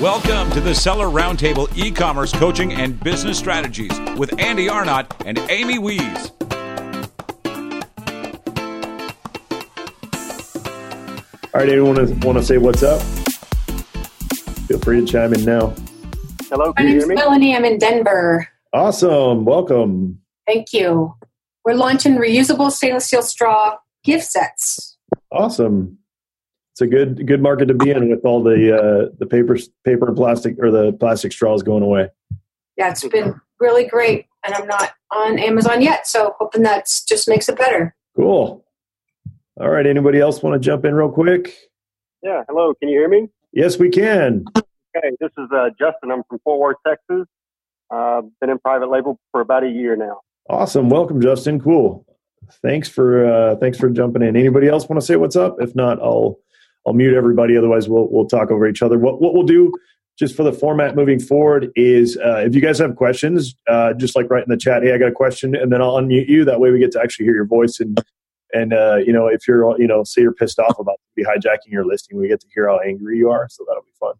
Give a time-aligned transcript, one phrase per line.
[0.00, 5.38] Welcome to the Seller Roundtable e commerce coaching and business strategies with Andy Arnott and
[5.50, 6.30] Amy Wees.
[11.52, 13.02] All right, anyone want to say what's up?
[14.68, 15.74] Feel free to chime in now.
[16.48, 17.14] Hello, My can you name's hear me?
[17.16, 17.54] Melanie.
[17.54, 18.48] I'm in Denver.
[18.72, 19.44] Awesome.
[19.44, 20.18] Welcome.
[20.46, 21.14] Thank you.
[21.66, 24.96] We're launching reusable stainless steel straw gift sets.
[25.30, 25.98] Awesome.
[26.80, 30.08] It's a good good market to be in with all the uh, the paper paper
[30.08, 32.08] and plastic or the plastic straws going away.
[32.78, 34.24] Yeah, it's been really great.
[34.46, 37.94] And I'm not on Amazon yet, so hoping that just makes it better.
[38.16, 38.64] Cool.
[39.60, 39.86] All right.
[39.86, 41.54] Anybody else want to jump in real quick?
[42.22, 43.28] Yeah, hello, can you hear me?
[43.52, 44.46] Yes, we can.
[44.56, 46.10] Okay, this is uh, Justin.
[46.10, 47.26] I'm from Fort Worth, Texas.
[47.90, 50.20] Uh, been in private label for about a year now.
[50.48, 50.88] Awesome.
[50.88, 51.60] Welcome, Justin.
[51.60, 52.06] Cool.
[52.62, 54.34] Thanks for uh, thanks for jumping in.
[54.34, 55.56] Anybody else want to say what's up?
[55.60, 56.38] If not, I'll
[56.90, 57.56] I'll mute everybody.
[57.56, 58.98] Otherwise, we'll we'll talk over each other.
[58.98, 59.72] What what we'll do
[60.18, 64.16] just for the format moving forward is uh, if you guys have questions, uh, just
[64.16, 64.82] like write in the chat.
[64.82, 66.44] Hey, I got a question, and then I'll unmute you.
[66.44, 68.02] That way, we get to actually hear your voice and
[68.52, 71.70] and uh, you know if you're you know say you're pissed off about be hijacking
[71.70, 73.46] your listing, we get to hear how angry you are.
[73.48, 74.14] So that'll be fun.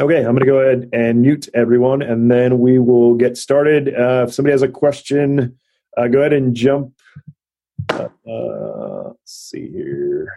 [0.00, 3.94] Okay, I'm going to go ahead and mute everyone, and then we will get started.
[3.94, 5.56] Uh, if somebody has a question,
[5.96, 6.92] uh, go ahead and jump.
[7.90, 10.32] Uh, let's see here.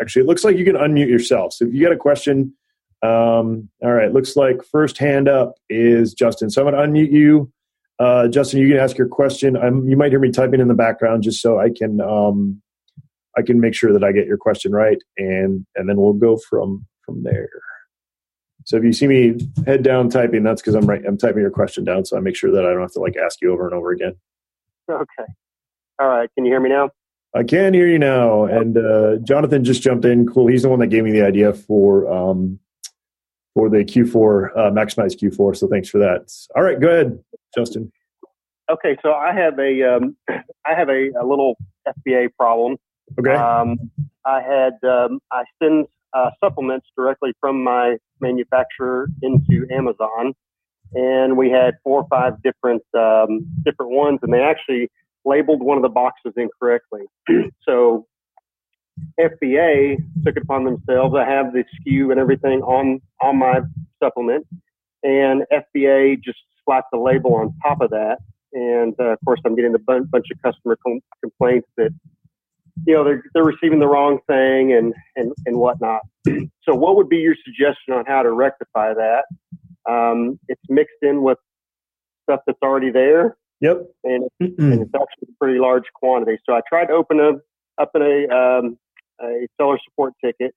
[0.00, 1.52] Actually, it looks like you can unmute yourself.
[1.52, 2.54] So if you got a question,
[3.02, 4.12] um, all right.
[4.12, 6.50] Looks like first hand up is Justin.
[6.50, 7.50] So I'm going to unmute you.
[7.98, 9.56] Uh, Justin, you can ask your question.
[9.56, 12.62] I'm, you might hear me typing in the background just so I can um,
[13.36, 16.38] I can make sure that I get your question right, and and then we'll go
[16.48, 17.48] from from there.
[18.64, 21.02] So if you see me head down typing, that's because I'm right.
[21.06, 23.16] I'm typing your question down, so I make sure that I don't have to like
[23.16, 24.14] ask you over and over again.
[24.90, 25.32] Okay.
[26.00, 26.90] All right, can you hear me now?
[27.34, 30.26] I can hear you now, and uh, Jonathan just jumped in.
[30.26, 30.46] Cool.
[30.48, 32.58] He's the one that gave me the idea for um,
[33.54, 35.56] for the Q4 uh, maximize Q4.
[35.56, 36.32] So thanks for that.
[36.56, 37.22] All right, go ahead,
[37.54, 37.92] Justin.
[38.70, 42.76] Okay, so I have a um, I have a, a little FBA problem.
[43.18, 43.34] Okay.
[43.34, 43.90] Um,
[44.24, 50.34] I had um, I send uh, supplements directly from my manufacturer into Amazon,
[50.94, 54.90] and we had four or five different um, different ones, and they actually
[55.24, 57.02] labeled one of the boxes incorrectly.
[57.62, 58.06] so
[59.18, 61.14] FBA took it upon themselves.
[61.16, 63.60] I have the SKU and everything on on my
[64.02, 64.46] supplement,
[65.02, 68.18] and FBA just slapped the label on top of that.
[68.52, 71.90] And uh, of course, I'm getting a bun- bunch of customer com- complaints that
[72.86, 76.00] you know they're they're receiving the wrong thing and and and whatnot.
[76.26, 79.24] so, what would be your suggestion on how to rectify that?
[79.88, 81.38] Um, it's mixed in with
[82.24, 83.82] stuff that's already there, Yep.
[84.04, 86.38] and, and it's actually a pretty large quantity.
[86.46, 87.32] So, I tried to open a
[87.80, 88.78] up in a um,
[89.20, 90.54] a seller support ticket.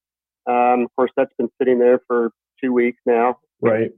[0.47, 2.31] Um, of course, that's been sitting there for
[2.61, 3.37] two weeks now.
[3.61, 3.91] right.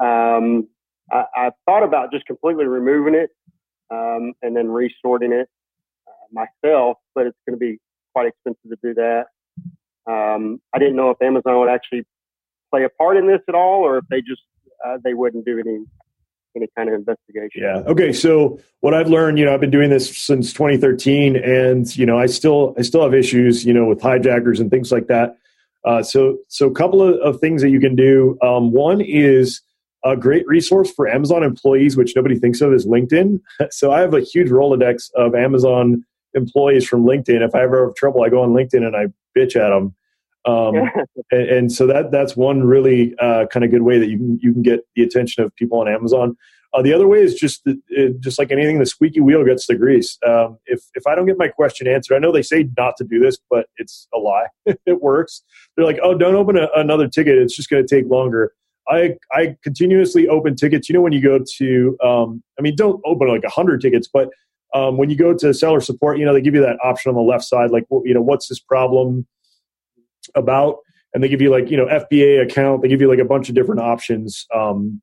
[0.00, 0.68] Um,
[1.10, 3.30] I, I thought about just completely removing it
[3.90, 5.48] um, and then resorting it
[6.06, 7.78] uh, myself, but it's going to be
[8.14, 9.26] quite expensive to do that.
[10.06, 12.04] Um, I didn't know if Amazon would actually
[12.70, 14.42] play a part in this at all, or if they just
[14.86, 15.84] uh, they wouldn't do any
[16.56, 17.62] any kind of investigation.
[17.62, 17.82] Yeah.
[17.86, 18.12] Okay.
[18.12, 22.18] So what I've learned, you know, I've been doing this since 2013, and you know,
[22.18, 25.36] I still I still have issues, you know, with hijackers and things like that.
[25.84, 28.38] Uh, so so a couple of, of things that you can do.
[28.42, 29.62] Um, one is
[30.04, 33.40] a great resource for Amazon employees, which nobody thinks of, is LinkedIn.
[33.70, 36.04] So I have a huge Rolodex of Amazon
[36.34, 37.46] employees from LinkedIn.
[37.46, 39.94] If I ever have trouble, I go on LinkedIn and I bitch at them.
[40.48, 40.74] Um,
[41.30, 44.38] and, and so that that's one really uh, kind of good way that you can
[44.42, 46.36] you can get the attention of people on Amazon.
[46.74, 49.66] Uh, the other way is just the, it, just like anything, the squeaky wheel gets
[49.66, 50.18] the grease.
[50.26, 53.04] Um, if if I don't get my question answered, I know they say not to
[53.04, 54.46] do this, but it's a lie.
[54.66, 55.42] it works.
[55.76, 58.52] They're like, oh, don't open a, another ticket; it's just going to take longer.
[58.88, 60.88] I I continuously open tickets.
[60.88, 64.08] You know, when you go to, um, I mean, don't open like a hundred tickets,
[64.10, 64.30] but
[64.74, 67.14] um, when you go to seller support, you know, they give you that option on
[67.14, 69.26] the left side, like, well, you know, what's this problem
[70.34, 70.78] about?
[71.14, 72.82] And they give you like, you know, FBA account.
[72.82, 75.00] They give you like a bunch of different options um,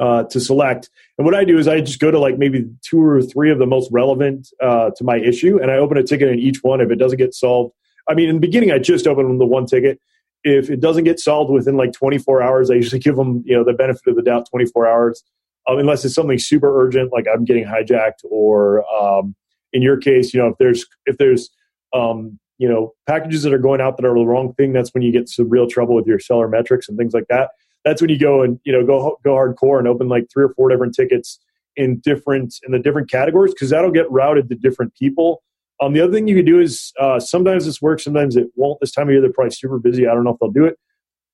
[0.00, 0.88] uh, to select.
[1.18, 3.58] And what I do is I just go to like maybe two or three of
[3.58, 6.80] the most relevant uh, to my issue, and I open a ticket in each one.
[6.80, 7.74] If it doesn't get solved,
[8.08, 10.00] I mean, in the beginning, I just open the one ticket.
[10.42, 13.62] If it doesn't get solved within like 24 hours, I usually give them, you know,
[13.62, 15.22] the benefit of the doubt 24 hours,
[15.68, 19.36] um, unless it's something super urgent, like I'm getting hijacked, or um,
[19.74, 21.50] in your case, you know, if there's if there's
[21.92, 25.02] um, you know packages that are going out that are the wrong thing, that's when
[25.02, 27.50] you get some real trouble with your seller metrics and things like that.
[27.86, 30.52] That's when you go and you know go go hardcore and open like three or
[30.54, 31.40] four different tickets
[31.76, 35.42] in different in the different categories because that'll get routed to different people.
[35.80, 38.78] Um, the other thing you can do is uh, sometimes this works, sometimes it won't.
[38.80, 40.06] This time of year they're probably super busy.
[40.06, 40.78] I don't know if they'll do it.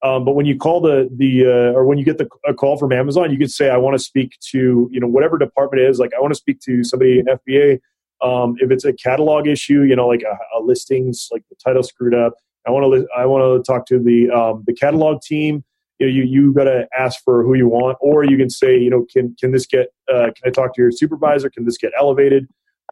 [0.05, 2.76] Um, but when you call the the uh, or when you get the a call
[2.76, 5.90] from Amazon, you can say, "I want to speak to you know whatever department it
[5.90, 5.99] is.
[5.99, 7.81] Like I want to speak to somebody in FBA.
[8.23, 11.83] Um, if it's a catalog issue, you know, like a, a listings, like the title
[11.83, 12.35] screwed up.
[12.67, 15.65] I want to I want to talk to the um, the catalog team.
[15.99, 18.77] You know, you you got to ask for who you want, or you can say,
[18.79, 21.51] you know, can can this get uh, can I talk to your supervisor?
[21.51, 22.49] Can this get elevated?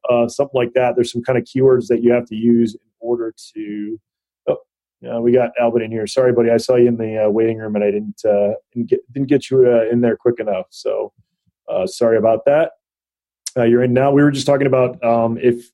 [0.09, 0.95] Uh, something like that.
[0.95, 4.01] There's some kind of keywords that you have to use in order to.
[4.49, 4.59] Oh,
[5.01, 6.07] yeah, we got Albert in here.
[6.07, 6.51] Sorry, buddy.
[6.51, 9.29] I saw you in the uh, waiting room, and I didn't uh, didn't get didn't
[9.29, 10.67] get you uh, in there quick enough.
[10.71, 11.13] So
[11.69, 12.73] uh, sorry about that.
[13.57, 14.11] Uh, you're in now.
[14.11, 15.71] We were just talking about um, if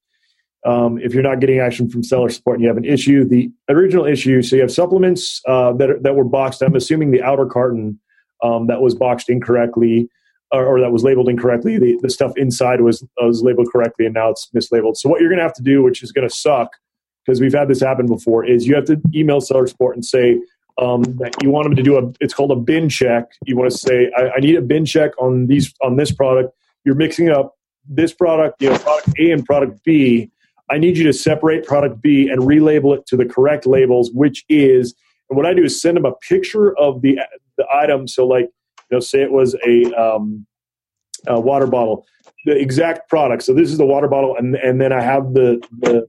[0.67, 3.51] um, if you're not getting action from seller support and you have an issue, the
[3.69, 4.43] original issue.
[4.43, 6.63] So you have supplements uh, that are, that were boxed.
[6.63, 7.99] I'm assuming the outer carton
[8.43, 10.11] um, that was boxed incorrectly
[10.53, 11.79] or, or, that was labeled incorrectly.
[11.79, 14.97] The, the stuff inside was was labeled correctly, and now it's mislabeled.
[14.97, 16.71] So what you're going to have to do, which is going to suck,
[17.25, 20.41] because we've had this happen before, is you have to email seller support and say.
[20.81, 23.71] Um, that you want them to do a it's called a bin check you want
[23.71, 26.55] to say I, I need a bin check on these on this product
[26.87, 30.31] you're mixing up this product, you know, product A and product B,
[30.71, 34.45] I need you to separate product B and relabel it to the correct labels, which
[34.49, 34.95] is,
[35.29, 37.19] and what I do is send them a picture of the
[37.57, 38.09] the item.
[38.09, 38.45] So, like,
[38.91, 40.47] you know, say it was a, um,
[41.27, 42.07] a water bottle,
[42.47, 43.43] the exact product.
[43.43, 46.09] So this is the water bottle, and and then I have the the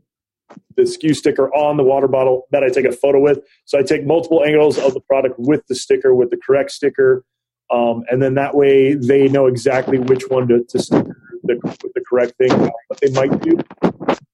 [0.75, 3.39] the SKU sticker on the water bottle that I take a photo with.
[3.65, 7.23] So I take multiple angles of the product with the sticker, with the correct sticker,
[7.69, 11.55] um, and then that way they know exactly which one to, to sticker the,
[11.95, 12.51] the correct thing.
[12.51, 13.57] What they might do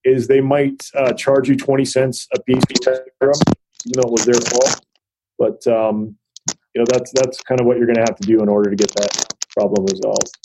[0.03, 4.41] is they might uh, charge you 20 cents a piece, even though it was their
[4.41, 4.85] fault.
[5.37, 6.15] But, um,
[6.73, 8.69] you know, that's, that's kind of what you're going to have to do in order
[8.69, 10.37] to get that problem resolved.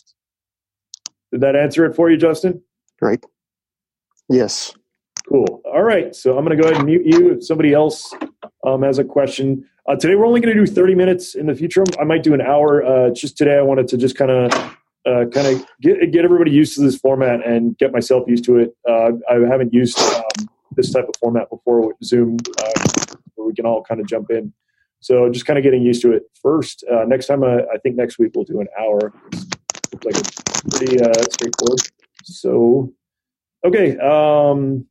[1.31, 2.63] Did that answer it for you, Justin?
[3.01, 3.25] Great.
[4.29, 4.75] Yes.
[5.29, 5.63] Cool.
[5.65, 6.15] All right.
[6.15, 7.33] So I'm going to go ahead and mute you.
[7.33, 8.13] If somebody else
[8.67, 11.35] um, has a question, uh, today we're only going to do 30 minutes.
[11.35, 12.85] In the future, I might do an hour.
[12.85, 14.77] Uh, just today, I wanted to just kind of
[15.07, 18.59] uh, kind of get get everybody used to this format and get myself used to
[18.59, 18.77] it.
[18.89, 23.55] Uh, I haven't used um, this type of format before with Zoom, uh, where we
[23.55, 24.53] can all kind of jump in.
[25.01, 26.85] So just kind of getting used to it first.
[26.91, 29.13] Uh, next time, uh, I think next week we'll do an hour.
[29.93, 31.81] Looks like it's pretty uh, straightforward.
[32.23, 32.93] So,
[33.67, 34.87] okay, um,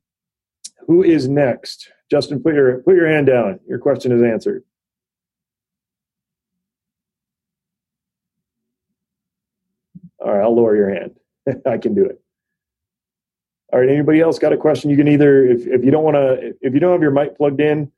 [0.86, 1.90] who is next?
[2.10, 3.58] Justin, put your put your hand down.
[3.66, 4.64] Your question is answered.
[10.24, 11.16] All right, I'll lower your hand.
[11.66, 12.20] I can do it.
[13.72, 14.90] All right, anybody else got a question?
[14.90, 17.36] You can either, if, if you don't want to, if you don't have your mic
[17.36, 17.90] plugged in,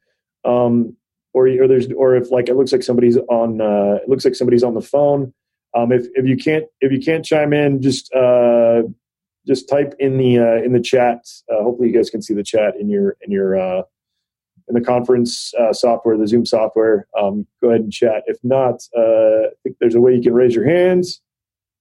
[0.44, 0.96] um,
[1.32, 4.36] or, or there's, or if like it looks like somebody's on, uh, it looks like
[4.36, 5.34] somebody's on the phone.
[5.74, 8.82] Um, if if you can't if you can't chime in, just uh,
[9.46, 11.26] just type in the uh, in the chat.
[11.50, 13.82] Uh, hopefully, you guys can see the chat in your in your uh,
[14.68, 17.06] in the conference uh, software, the Zoom software.
[17.18, 18.22] Um, go ahead and chat.
[18.26, 21.20] If not, uh, I think there's a way you can raise your hands.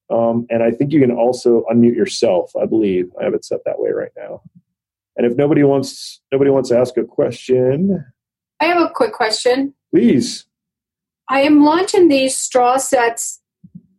[0.10, 2.52] Um, and I think you can also unmute yourself.
[2.62, 4.42] I believe I have it set that way right now.
[5.16, 8.06] And if nobody wants nobody wants to ask a question,
[8.60, 9.74] I have a quick question.
[9.94, 10.46] Please.
[11.30, 13.42] I am launching these straw sets.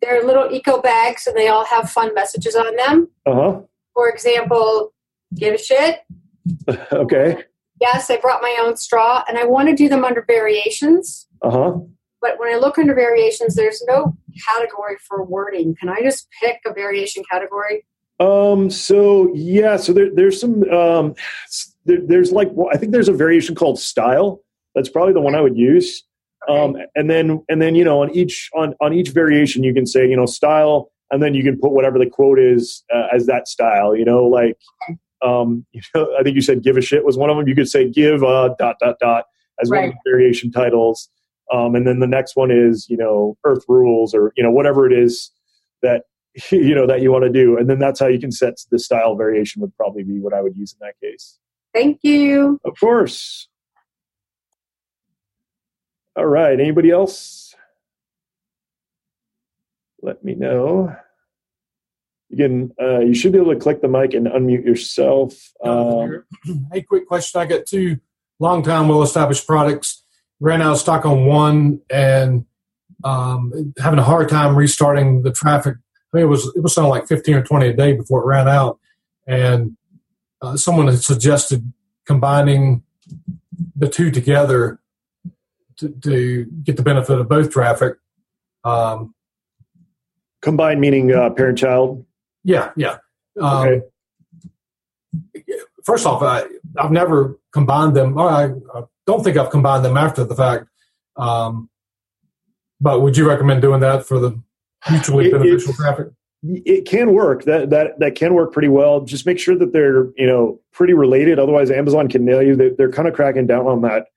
[0.03, 3.09] They're little eco bags, and they all have fun messages on them.
[3.27, 3.61] Uh huh.
[3.95, 4.93] For example,
[5.35, 6.01] give a shit.
[6.93, 7.45] okay.
[7.81, 11.27] Yes, I brought my own straw, and I want to do them under variations.
[11.43, 11.73] Uh huh.
[12.25, 14.17] But when I look under variations, there's no
[14.49, 15.77] category for wording.
[15.79, 17.85] Can I just pick a variation category?
[18.19, 18.71] Um.
[18.71, 19.77] So yeah.
[19.77, 20.65] So there, there's some.
[20.71, 21.15] Um.
[21.85, 24.41] There, there's like I think there's a variation called style.
[24.75, 26.03] That's probably the one I would use.
[26.49, 26.59] Okay.
[26.59, 26.77] Um.
[26.95, 30.09] And then and then you know on each on on each variation you can say
[30.09, 33.49] you know style and then you can put whatever the quote is uh, as that
[33.49, 33.95] style.
[33.95, 34.57] You know like.
[35.23, 37.47] Um, you know, I think you said "give a shit" was one of them.
[37.47, 39.27] You could say "give a dot dot dot"
[39.61, 39.81] as right.
[39.81, 41.11] one of the variation titles.
[41.53, 44.91] Um, and then the next one is, you know, Earth rules or, you know, whatever
[44.91, 45.31] it is
[45.83, 46.05] that,
[46.51, 47.57] you know, that you want to do.
[47.59, 50.41] And then that's how you can set the style variation would probably be what I
[50.41, 51.39] would use in that case.
[51.73, 52.61] Thank you.
[52.65, 53.49] Of course.
[56.17, 56.59] All right.
[56.59, 57.55] Anybody else?
[60.01, 60.95] Let me know.
[62.29, 62.73] You can.
[62.81, 65.35] Uh, you should be able to click the mic and unmute yourself.
[65.63, 66.25] Um,
[66.73, 67.41] hey, quick question.
[67.41, 67.99] I got two
[68.39, 70.04] long-time, well-established products
[70.45, 72.45] ran out of stock on one and
[73.03, 75.77] um, having a hard time restarting the traffic.
[76.13, 78.27] I mean, it was it was something like fifteen or twenty a day before it
[78.27, 78.79] ran out,
[79.27, 79.77] and
[80.43, 81.73] uh, someone had suggested
[82.05, 82.83] combining
[83.75, 84.79] the two together
[85.79, 87.95] to, to get the benefit of both traffic.
[88.65, 89.15] Um,
[90.43, 92.05] Combined meaning uh, parent child.
[92.45, 92.99] Yeah, yeah.
[93.41, 93.83] Um, okay.
[95.85, 96.47] First off, I,
[96.81, 98.19] have never combined them.
[98.19, 100.67] I, I don't think I've combined them after the fact.
[101.17, 101.69] Um,
[102.81, 104.39] But would you recommend doing that for the
[104.91, 106.09] mutually It- beneficial it's- traffic?
[106.43, 107.45] it can work.
[107.45, 109.01] That that that can work pretty well.
[109.01, 111.39] Just make sure that they're you know pretty related.
[111.39, 112.55] Otherwise amazon can nail you.
[112.57, 114.09] They, they're kind of cracking down on that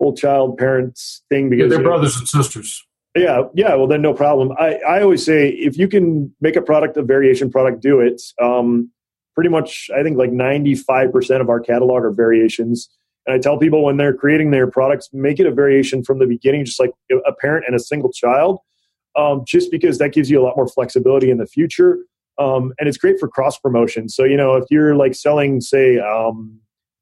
[0.00, 2.86] whole child parents thing Yeah, because they're you know, brothers and sisters.
[3.14, 4.52] yeah yeah well then no problem.
[4.58, 8.22] I i always say if you can make a product a variation product do it.
[8.40, 8.90] Um
[9.34, 12.88] pretty much i think like 95% of our catalog are variations
[13.26, 16.26] and i tell people when they're creating their products make it a variation from the
[16.26, 18.58] beginning just like a parent and a single child
[19.16, 21.98] um, just because that gives you a lot more flexibility in the future.
[22.38, 24.08] Um, and it's great for cross promotion.
[24.08, 26.58] So, you know, if you're like selling, say, um,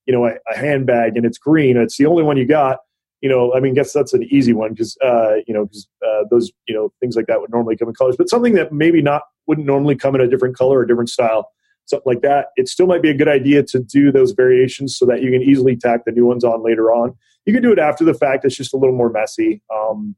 [0.06, 2.80] you know, a, a handbag and it's green, it's the only one you got,
[3.22, 6.24] you know, I mean, guess that's an easy one because, uh, you know, because uh,
[6.30, 9.00] those, you know, things like that would normally come in colors, but something that maybe
[9.00, 11.50] not wouldn't normally come in a different color or different style,
[11.86, 12.46] something like that.
[12.56, 15.42] It still might be a good idea to do those variations so that you can
[15.42, 17.14] easily tack the new ones on later on.
[17.46, 18.44] You can do it after the fact.
[18.44, 19.62] It's just a little more messy.
[19.74, 20.14] Um,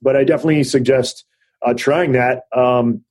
[0.00, 1.24] but I definitely suggest
[1.64, 2.42] uh, trying that.
[2.54, 3.02] Um,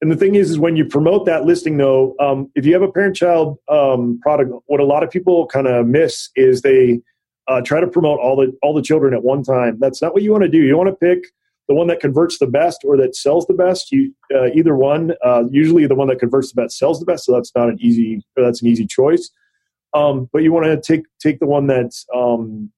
[0.00, 2.82] and the thing is, is when you promote that listing, though, um, if you have
[2.82, 7.00] a parent-child um, product, what a lot of people kind of miss is they
[7.48, 9.78] uh, try to promote all the all the children at one time.
[9.80, 10.58] That's not what you want to do.
[10.58, 11.24] You want to pick
[11.68, 13.90] the one that converts the best or that sells the best.
[13.92, 15.12] You uh, either one.
[15.24, 17.24] Uh, usually, the one that converts the best sells the best.
[17.24, 18.22] So that's not an easy.
[18.36, 19.30] That's an easy choice.
[19.94, 22.70] Um, but you want to take take the one that's um,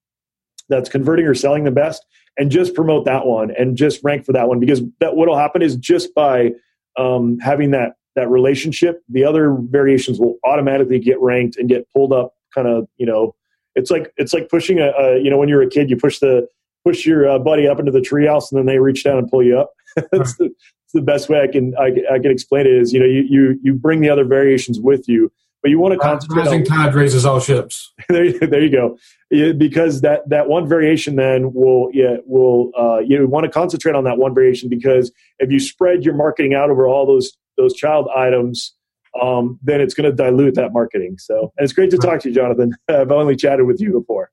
[0.69, 2.05] that's converting or selling the best
[2.37, 5.63] and just promote that one and just rank for that one because that what'll happen
[5.63, 6.53] is just by
[6.97, 12.13] um, having that that relationship the other variations will automatically get ranked and get pulled
[12.13, 13.35] up kind of you know
[13.75, 16.19] it's like it's like pushing a, a you know when you're a kid you push
[16.19, 16.47] the
[16.89, 19.43] push your uh, buddy up into the treehouse and then they reach down and pull
[19.43, 19.71] you up
[20.13, 23.01] that's the, it's the best way i can I, I can explain it is you
[23.01, 25.31] know you you you bring the other variations with you
[25.63, 27.93] but you want to concentrate Rising tide raises all ships.
[28.09, 28.97] there, you- there you go.
[29.31, 33.97] Yeah, because that that one variation then will yeah will uh, you want to concentrate
[33.97, 37.75] on that one variation because if you spread your marketing out over all those those
[37.75, 38.73] child items,
[39.21, 41.17] um, then it's going to dilute that marketing.
[41.19, 42.75] So and it's great to talk to you, Jonathan.
[42.89, 44.31] I've only chatted with you before,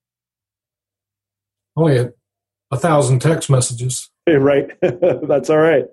[1.76, 2.14] Only a,
[2.72, 4.10] a thousand text messages.
[4.28, 4.72] right?
[4.82, 5.86] That's all right.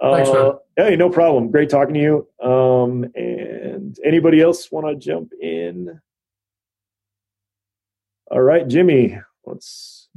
[0.00, 0.36] Thanks, man.
[0.36, 1.50] Uh, hey, no problem.
[1.50, 2.28] Great talking to you.
[2.48, 6.00] Um, and anybody else want to jump in?
[8.30, 9.18] All right, Jimmy.
[9.44, 10.08] Let's.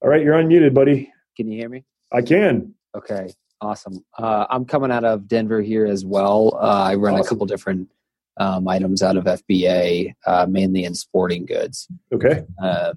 [0.00, 1.12] All right, you're unmuted, buddy.
[1.36, 1.84] Can you hear me?
[2.12, 2.74] I can.
[2.94, 4.04] Okay, awesome.
[4.16, 6.56] Uh, I'm coming out of Denver here as well.
[6.60, 7.88] Uh, I run a couple different
[8.38, 11.86] um, items out of FBA, uh, mainly in sporting goods.
[12.12, 12.44] Okay.
[12.62, 12.94] Uh,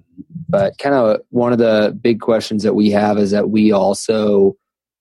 [0.48, 4.56] but kind of one of the big questions that we have is that we also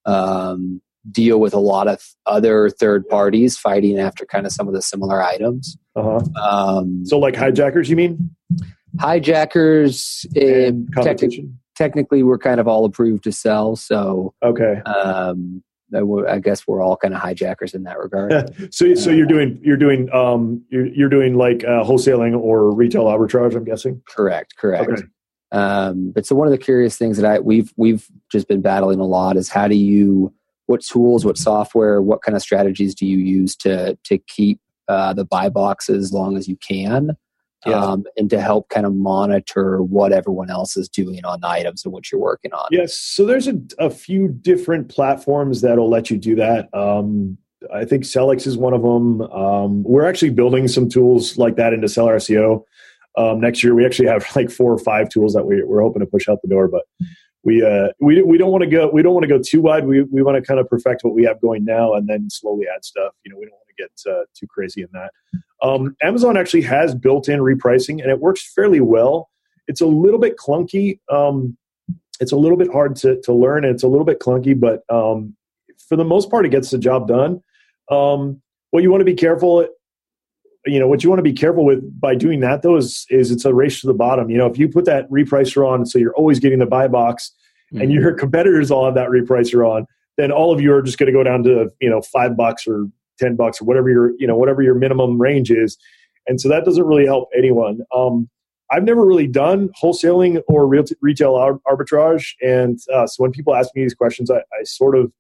[0.06, 4.74] um, deal with a lot of other third parties fighting after kind of some of
[4.74, 5.78] the similar items.
[5.96, 6.42] Uh huh.
[6.80, 8.30] Um, So, like hijackers, you mean?
[9.00, 11.60] hijackers, And um, techni- competition.
[11.76, 13.76] technically, we're kind of all approved to sell.
[13.76, 14.82] So Okay.
[14.82, 15.64] um,
[15.96, 18.34] I guess we're all kind of hijackers in that regard.
[18.74, 23.06] so, so you're doing you're doing um you're, you're doing like uh, wholesaling or retail
[23.06, 23.56] arbitrage.
[23.56, 24.02] I'm guessing.
[24.08, 24.90] correct, correct.
[24.90, 25.04] Okay.
[25.52, 29.00] Um, but so one of the curious things that I we've we've just been battling
[29.00, 30.34] a lot is how do you
[30.66, 35.14] what tools, what software, what kind of strategies do you use to to keep uh,
[35.14, 37.18] the buy box as long as you can,
[37.66, 37.84] Yeah.
[37.84, 41.84] um, and to help kind of monitor what everyone else is doing on the items
[41.84, 42.68] and what you're working on.
[42.72, 42.94] Yes.
[42.94, 46.74] So there's a, a few different platforms that'll let you do that.
[46.74, 47.38] Um,
[47.74, 49.22] I think Sellics is one of them.
[49.22, 52.64] Um, we're actually building some tools like that into Seller SEO.
[53.18, 56.02] Um, next year, we actually have like four or five tools that we, we're hoping
[56.02, 56.68] to push out the door.
[56.68, 56.84] But
[57.44, 59.88] we uh, we we don't want to go we don't want to go too wide.
[59.88, 62.66] We we want to kind of perfect what we have going now and then slowly
[62.74, 63.14] add stuff.
[63.26, 65.12] You know, we don't want to get uh, too crazy in that.
[65.62, 69.30] Um, Amazon actually has built-in repricing, and it works fairly well.
[69.68, 71.00] It's a little bit clunky.
[71.12, 71.58] Um,
[72.20, 74.84] it's a little bit hard to, to learn and it's a little bit clunky but
[74.94, 75.36] um,
[75.88, 77.42] for the most part it gets the job done
[77.92, 79.68] um, what you want to be careful
[80.66, 83.32] you know what you want to be careful with by doing that though is, is
[83.32, 85.98] it's a race to the bottom you know if you put that repricer on so
[85.98, 87.32] you're always getting the buy box
[87.72, 89.86] and your competitors all have that repricer on
[90.18, 92.68] then all of you are just going to go down to you know five bucks
[92.68, 92.88] or
[93.20, 95.78] ten bucks or whatever your you know whatever your minimum range is
[96.28, 98.30] and so that doesn't really help anyone um,
[98.72, 103.56] I've never really done wholesaling or real retail ar- arbitrage, and uh, so when people
[103.56, 105.12] ask me these questions, I, I sort of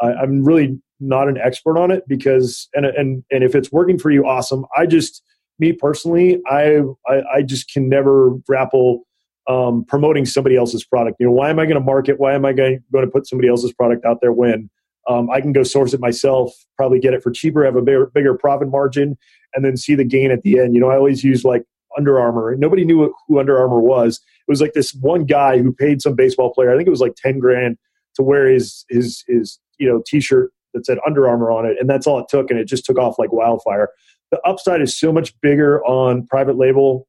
[0.00, 3.98] I, I'm really not an expert on it because and and and if it's working
[3.98, 4.64] for you, awesome.
[4.76, 5.22] I just
[5.58, 9.02] me personally, I I, I just can never grapple
[9.48, 11.16] um, promoting somebody else's product.
[11.20, 12.18] You know, why am I going to market?
[12.18, 14.70] Why am I going to put somebody else's product out there when
[15.08, 18.06] um, I can go source it myself, probably get it for cheaper, have a bigger,
[18.06, 19.16] bigger profit margin,
[19.54, 20.74] and then see the gain at the end.
[20.74, 21.64] You know, I always use like
[21.96, 22.56] Under Armour.
[22.56, 24.16] Nobody knew who Under Armour was.
[24.16, 26.72] It was like this one guy who paid some baseball player.
[26.72, 27.78] I think it was like ten grand
[28.16, 31.88] to wear his his his you know t-shirt that said Under Armour on it, and
[31.88, 33.90] that's all it took, and it just took off like wildfire.
[34.32, 37.06] The upside is so much bigger on private label.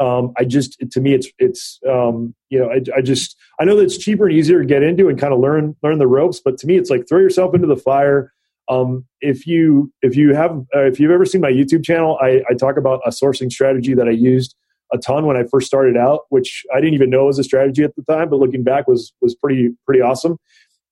[0.00, 3.76] Um, I just to me it's it's um, you know I, I just I know
[3.76, 6.40] that it's cheaper and easier to get into and kind of learn learn the ropes,
[6.44, 8.32] but to me it's like throw yourself into the fire.
[8.68, 12.42] Um, if you if you have uh, if you've ever seen my YouTube channel, I,
[12.48, 14.54] I talk about a sourcing strategy that I used
[14.92, 17.82] a ton when I first started out, which I didn't even know was a strategy
[17.82, 20.38] at the time, but looking back was was pretty pretty awesome.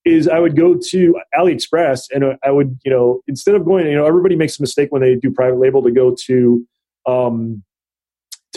[0.04, 3.94] Is I would go to AliExpress and I would you know instead of going you
[3.94, 6.66] know everybody makes a mistake when they do private label to go to
[7.06, 7.62] um,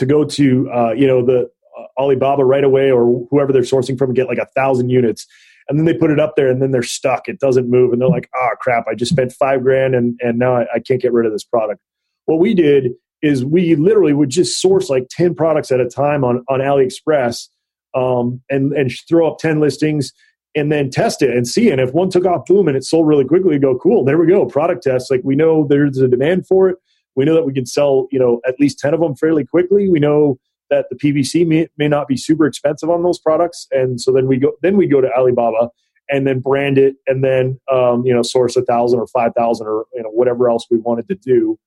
[0.00, 3.96] to go to uh, you know the uh, Alibaba right away or whoever they're sourcing
[3.96, 5.26] from get like a thousand units.
[5.68, 7.28] And then they put it up there and then they're stuck.
[7.28, 7.92] It doesn't move.
[7.92, 8.86] And they're like oh crap.
[8.90, 11.44] I just spent five grand and, and now I, I can't get rid of this
[11.44, 11.80] product.
[12.24, 12.92] What we did
[13.22, 17.48] is we literally would just source like 10 products at a time on, on aliexpress
[17.94, 20.12] um, and, and throw up 10 listings
[20.56, 21.70] and then test it and see.
[21.70, 24.04] And if one took off boom and it sold really quickly go cool.
[24.04, 24.46] There we go.
[24.46, 25.10] Product test.
[25.10, 26.78] Like we know there's a demand for it
[27.16, 29.88] we know that we can sell you know at least 10 of them fairly quickly
[29.88, 30.38] we know
[30.70, 34.26] that the PPC may, may not be super expensive on those products, and so then
[34.26, 35.68] we go then we go to Alibaba
[36.08, 39.66] and then brand it and then um, you know source a thousand or five thousand
[39.66, 41.58] or you know whatever else we wanted to do.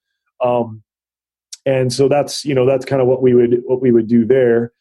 [0.41, 0.81] Um,
[1.65, 4.25] and so that's you know that's kind of what we would what we would do
[4.25, 4.71] there.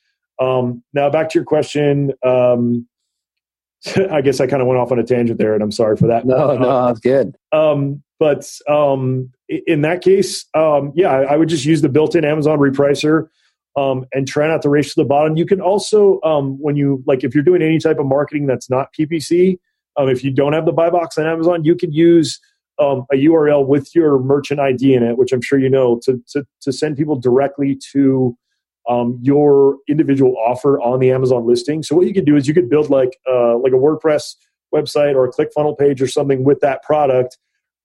[0.40, 2.12] Um, now back to your question.
[2.24, 2.88] Um,
[4.10, 6.06] I guess I kind of went off on a tangent there, and I'm sorry for
[6.06, 6.24] that.
[6.24, 7.36] No, no, that's good.
[7.52, 12.58] Um, but um, in that case, um, yeah, I would just use the built-in Amazon
[12.58, 13.28] repricer
[13.76, 15.36] um, and try not to race to the bottom.
[15.36, 18.70] You can also, um, when you like, if you're doing any type of marketing that's
[18.70, 19.58] not PPC,
[19.96, 22.40] um, if you don't have the buy box on Amazon, you can use
[22.78, 26.44] a URL with your merchant ID in it, which I'm sure you know, to to,
[26.62, 28.36] to send people directly to
[28.88, 31.82] um, your individual offer on the Amazon listing.
[31.82, 34.34] So what you could do is you could build like uh, like a WordPress
[34.74, 37.38] website or a ClickFunnels page or something with that product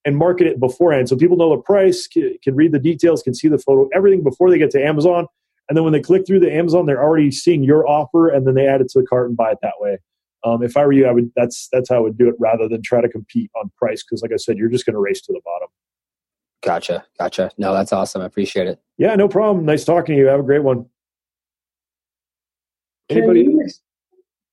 [0.08, 3.36] and market it beforehand, so people know the price, can, can read the details, can
[3.36, 5.28] see the photo, everything before they get to Amazon
[5.70, 8.56] and then when they click through the Amazon, they're already seeing your offer, and then
[8.56, 9.98] they add it to the cart and buy it that way.
[10.44, 11.32] Um, if I were you, I would.
[11.36, 14.04] That's that's how I would do it, rather than try to compete on price.
[14.04, 15.68] Because, like I said, you're just going to race to the bottom.
[16.64, 17.52] Gotcha, gotcha.
[17.58, 18.22] No, that's awesome.
[18.22, 18.80] I appreciate it.
[18.98, 19.66] Yeah, no problem.
[19.66, 20.28] Nice talking to you.
[20.28, 20.86] Have a great one.
[23.10, 23.44] Anybody?
[23.44, 23.68] Can you,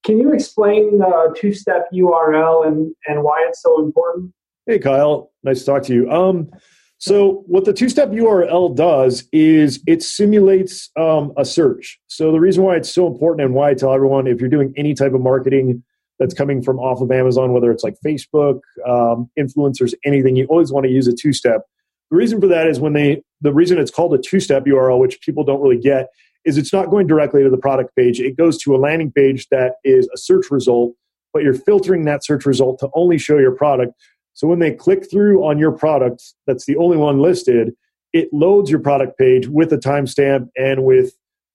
[0.04, 4.32] can you explain the two-step URL and and why it's so important?
[4.66, 5.30] Hey, Kyle.
[5.42, 6.10] Nice to talk to you.
[6.10, 6.50] Um,
[6.96, 11.98] so, what the two step URL does is it simulates um, a search.
[12.06, 14.72] So, the reason why it's so important and why I tell everyone if you're doing
[14.76, 15.84] any type of marketing
[16.18, 20.72] that's coming from off of Amazon, whether it's like Facebook, um, influencers, anything, you always
[20.72, 21.62] want to use a two step.
[22.10, 24.98] The reason for that is when they, the reason it's called a two step URL,
[24.98, 26.08] which people don't really get,
[26.46, 28.18] is it's not going directly to the product page.
[28.18, 30.94] It goes to a landing page that is a search result,
[31.34, 33.92] but you're filtering that search result to only show your product.
[34.34, 37.72] So when they click through on your product, that's the only one listed,
[38.12, 41.14] it loads your product page with a timestamp and with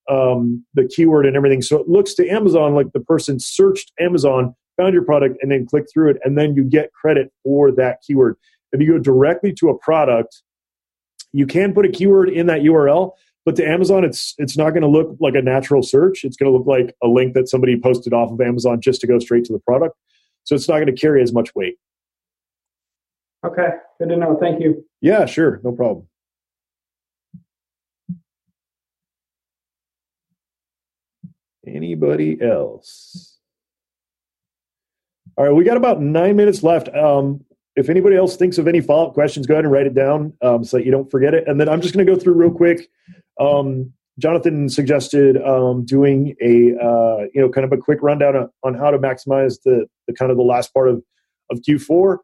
[0.09, 1.61] um, the keyword and everything.
[1.61, 5.65] So it looks to Amazon like the person searched Amazon, found your product, and then
[5.65, 8.35] clicked through it, and then you get credit for that keyword.
[8.71, 10.41] If you go directly to a product,
[11.31, 13.11] you can put a keyword in that URL,
[13.45, 16.23] but to Amazon, it's it's not going to look like a natural search.
[16.23, 19.07] It's going to look like a link that somebody posted off of Amazon just to
[19.07, 19.95] go straight to the product.
[20.43, 21.77] So it's not going to carry as much weight.
[23.45, 24.37] Okay, good to know.
[24.39, 24.85] Thank you.
[25.01, 26.07] Yeah, sure, no problem.
[31.65, 33.37] Anybody else?
[35.37, 36.93] All right, we got about nine minutes left.
[36.93, 39.93] Um, if anybody else thinks of any follow up questions, go ahead and write it
[39.93, 41.47] down um, so that you don't forget it.
[41.47, 42.89] And then I'm just going to go through real quick.
[43.39, 48.49] Um, Jonathan suggested um, doing a uh, you know kind of a quick rundown on,
[48.63, 51.01] on how to maximize the, the kind of the last part of
[51.49, 52.17] of Q4.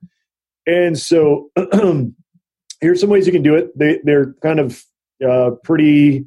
[0.68, 1.52] And so
[2.82, 3.78] here's some ways you can do it.
[3.78, 4.84] They they're kind of
[5.28, 6.26] uh, pretty.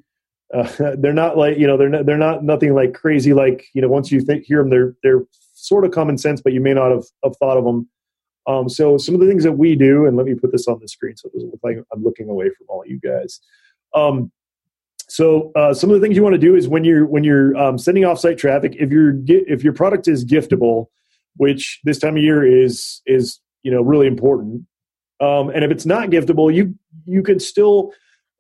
[0.53, 3.83] Uh, they're not like you know they're not, they're not nothing like crazy like you
[3.83, 5.23] know once you think, hear them they're they're
[5.55, 7.89] sort of common sense but you may not have, have thought of them.
[8.47, 10.79] Um, so some of the things that we do and let me put this on
[10.81, 13.41] the screen so it doesn't look like I'm looking away from all you guys.
[13.95, 14.33] Um,
[15.09, 17.57] so uh, some of the things you want to do is when you're when you're
[17.57, 20.87] um, sending offsite traffic, if your if your product is giftable,
[21.37, 24.65] which this time of year is is you know really important.
[25.21, 27.93] Um, and if it's not giftable, you you can still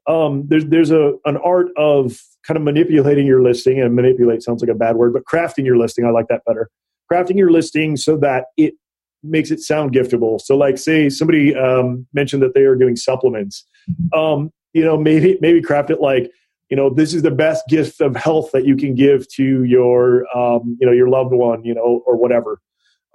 [0.08, 4.62] um, there's there's a an art of kind of manipulating your listing and manipulate sounds
[4.62, 6.70] like a bad word, but crafting your listing I like that better.
[7.12, 8.74] Crafting your listing so that it
[9.22, 10.40] makes it sound giftable.
[10.40, 13.66] So like say somebody um, mentioned that they are doing supplements.
[14.12, 16.30] Um, you know maybe maybe craft it like
[16.70, 20.24] you know this is the best gift of health that you can give to your
[20.36, 22.60] um, you know your loved one you know or whatever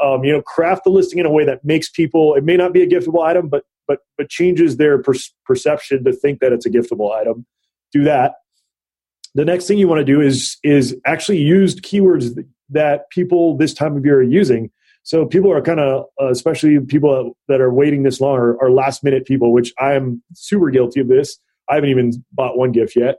[0.01, 2.73] um, you know craft the listing in a way that makes people it may not
[2.73, 5.13] be a giftable item but but but changes their per-
[5.45, 7.45] perception to think that it's a giftable item.
[7.91, 8.35] Do that.
[9.35, 13.73] The next thing you want to do is is actually use keywords that people this
[13.73, 14.71] time of year are using.
[15.03, 18.71] So people are kind of uh, especially people that are waiting this long are, are
[18.71, 21.37] last minute people which i am super guilty of this.
[21.69, 23.17] I haven't even bought one gift yet.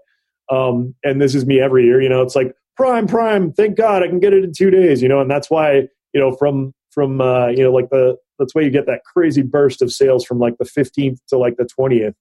[0.50, 4.02] Um, and this is me every year you know it's like prime prime thank god
[4.02, 6.72] i can get it in two days you know and that's why you know from
[6.90, 10.24] from uh, you know like the that's why you get that crazy burst of sales
[10.24, 12.14] from like the 15th to like the 20th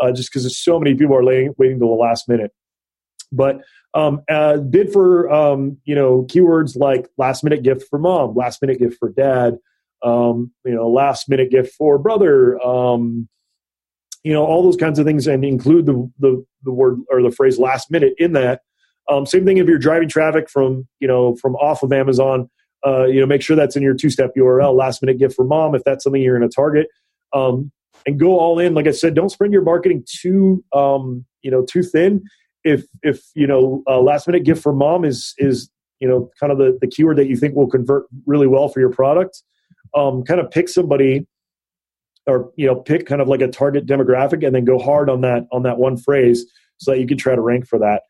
[0.00, 2.50] uh, just because there's so many people are laying, waiting to the last minute.
[3.30, 3.60] But
[3.94, 8.60] um, uh, bid for um, you know keywords like last minute gift for mom last
[8.62, 9.58] minute gift for dad
[10.02, 13.28] um, you know last minute gift for brother um,
[14.22, 17.30] you know all those kinds of things and include the, the, the word or the
[17.30, 18.60] phrase last minute in that.
[19.10, 22.48] Um, same thing if you're driving traffic from you know from off of amazon
[22.86, 24.74] uh, you know, make sure that's in your two-step URL.
[24.74, 26.88] Last minute gift for mom if that's something you're going to target,
[27.32, 27.70] um,
[28.06, 28.74] and go all in.
[28.74, 32.22] Like I said, don't spread your marketing too, um, you know, too thin.
[32.64, 36.52] If if you know, uh, last minute gift for mom is is you know kind
[36.52, 39.42] of the the keyword that you think will convert really well for your product.
[39.94, 41.26] Um, kind of pick somebody
[42.26, 45.20] or you know pick kind of like a target demographic and then go hard on
[45.22, 46.46] that on that one phrase
[46.78, 48.02] so that you can try to rank for that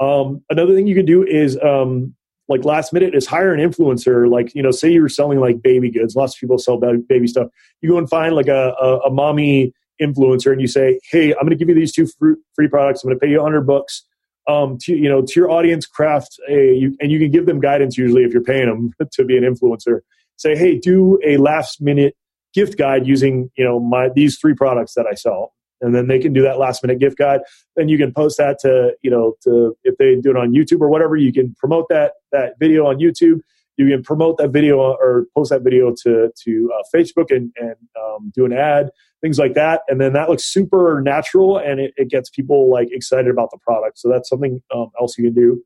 [0.00, 2.14] um, another thing you can do is um,
[2.48, 4.30] like last minute is hire an influencer.
[4.30, 6.16] Like, you know, say you're selling like baby goods.
[6.16, 7.48] Lots of people sell baby stuff.
[7.82, 11.40] You go and find like a, a, a mommy influencer and you say, Hey, I'm
[11.40, 12.06] going to give you these two
[12.54, 13.04] free products.
[13.04, 14.04] I'm going to pay you hundred bucks.
[14.48, 17.60] Um, to, you know, to your audience, craft a, you, and you can give them
[17.60, 20.00] guidance usually if you're paying them to be an influencer.
[20.36, 22.16] Say, Hey, do a last minute
[22.54, 26.18] gift guide using, you know, my, these three products that I sell and then they
[26.18, 27.40] can do that last minute gift guide.
[27.76, 30.80] Then you can post that to you know to if they do it on youtube
[30.80, 33.40] or whatever you can promote that that video on youtube.
[33.76, 37.76] You can promote that video or post that video to to uh, facebook and and
[37.96, 39.82] um, do an ad things like that.
[39.88, 43.58] And then that looks super natural and it, it gets people like excited about the
[43.58, 43.98] product.
[43.98, 45.62] So that's something um, else you can do.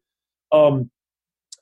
[0.52, 0.90] Um,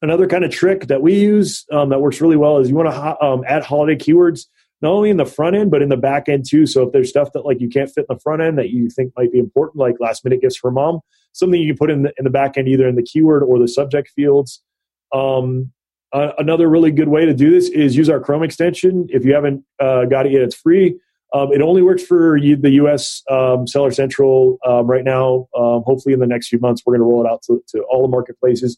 [0.03, 2.89] another kind of trick that we use um, that works really well is you want
[2.89, 4.47] to ho- um, add holiday keywords
[4.83, 6.67] not only in the front end but in the back end too.
[6.67, 8.89] So if there's stuff that like you can't fit in the front end that you
[8.91, 11.01] think might be important, like last minute gifts for mom,
[11.33, 13.59] something you can put in the, in the back end either in the keyword or
[13.59, 14.63] the subject fields.
[15.13, 15.73] Um,
[16.13, 19.07] uh, another really good way to do this is use our Chrome extension.
[19.11, 20.99] If you haven't uh, got it yet, it's free.
[21.33, 25.47] Um, it only works for you, the US um, Seller Central um, right now.
[25.57, 27.83] Um, hopefully, in the next few months, we're going to roll it out to, to
[27.85, 28.77] all the marketplaces.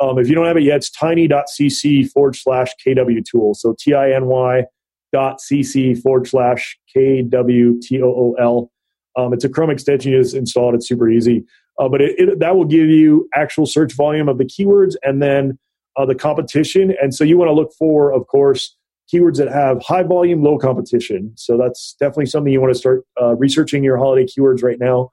[0.00, 3.52] Um, if you don't have it yet, it's tiny.cc forward slash KW tool.
[3.52, 4.64] So T I N Y
[5.12, 8.68] dot cc forward slash kwtool.
[9.16, 10.12] Um, it's a Chrome extension.
[10.12, 10.76] You just install it.
[10.76, 11.44] It's super easy.
[11.78, 15.22] Uh, but it, it, that will give you actual search volume of the keywords and
[15.22, 15.58] then
[15.96, 16.94] uh, the competition.
[17.02, 18.76] And so you want to look for, of course,
[19.12, 21.32] keywords that have high volume, low competition.
[21.36, 25.10] So that's definitely something you want to start uh, researching your holiday keywords right now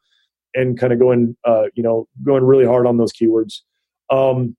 [0.53, 3.61] and kind of going, uh, you know, going really hard on those keywords.
[4.09, 4.55] Um,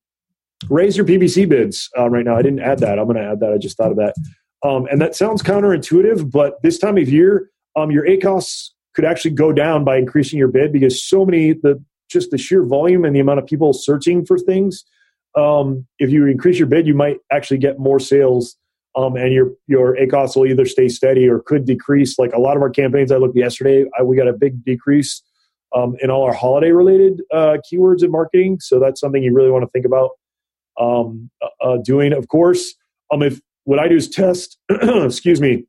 [0.69, 2.37] raise your PPC bids uh, right now.
[2.37, 2.99] I didn't add that.
[2.99, 3.53] I'm going to add that.
[3.53, 4.15] I just thought of that.
[4.63, 9.31] Um, and that sounds counterintuitive, but this time of year, um, your ACOS could actually
[9.31, 13.15] go down by increasing your bid because so many the just the sheer volume and
[13.15, 14.85] the amount of people searching for things.
[15.37, 18.57] Um, if you increase your bid, you might actually get more sales,
[18.97, 22.19] um, and your your ACOS will either stay steady or could decrease.
[22.19, 25.23] Like a lot of our campaigns, I looked yesterday, I, we got a big decrease
[25.77, 28.59] um, in all our holiday related uh, keywords and marketing.
[28.61, 30.11] So that's something you really want to think about
[30.81, 32.13] um, uh, doing.
[32.13, 32.75] Of course,
[33.13, 35.67] um, if what I do is test, excuse me,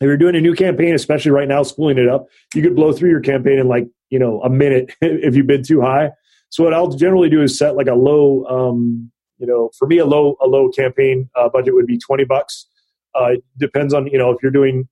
[0.00, 2.94] if you're doing a new campaign, especially right now, spooling it up, you could blow
[2.94, 6.12] through your campaign in like, you know, a minute if you bid too high.
[6.48, 9.98] So what I'll generally do is set like a low, um, you know, for me,
[9.98, 12.68] a low, a low campaign uh, budget would be 20 bucks.
[13.14, 14.88] Uh, depends on, you know, if you're doing,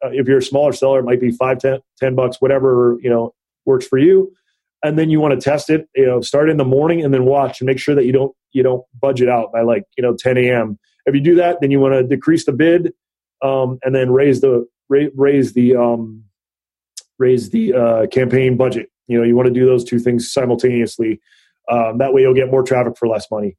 [0.00, 3.10] uh, if you're a smaller seller, it might be five, 10, 10 bucks, whatever, you
[3.10, 3.34] know,
[3.64, 4.32] works for you.
[4.84, 7.24] And then you want to test it, you know, start in the morning and then
[7.24, 10.14] watch and make sure that you don't, you don't budget out by like, you know,
[10.16, 12.92] 10 a.m if you do that, then you want to decrease the bid
[13.42, 16.24] um, and then raise the raise the um,
[17.18, 18.90] raise the uh, campaign budget.
[19.06, 21.20] You know, you want to do those two things simultaneously.
[21.70, 23.56] Um, that way, you'll get more traffic for less money.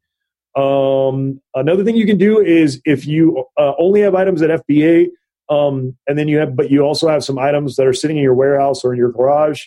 [0.55, 5.07] Um, another thing you can do is if you uh, only have items at FBA,
[5.49, 8.23] um, and then you have, but you also have some items that are sitting in
[8.23, 9.65] your warehouse or in your garage.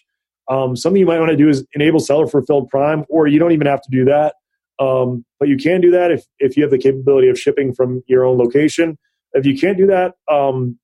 [0.48, 3.52] Um, something you might want to do is enable seller fulfilled prime, or you don't
[3.52, 4.34] even have to do that.
[4.82, 8.02] Um, but you can do that if, if you have the capability of shipping from
[8.08, 8.98] your own location.
[9.32, 10.78] If you can't do that, um,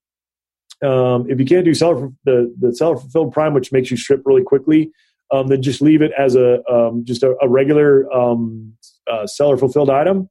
[0.85, 4.23] um, if you can't do seller the, the seller fulfilled prime, which makes you ship
[4.25, 4.93] really quickly,
[5.33, 8.75] um, than just leave it as a um, just a, a regular um,
[9.11, 10.31] uh, seller fulfilled item.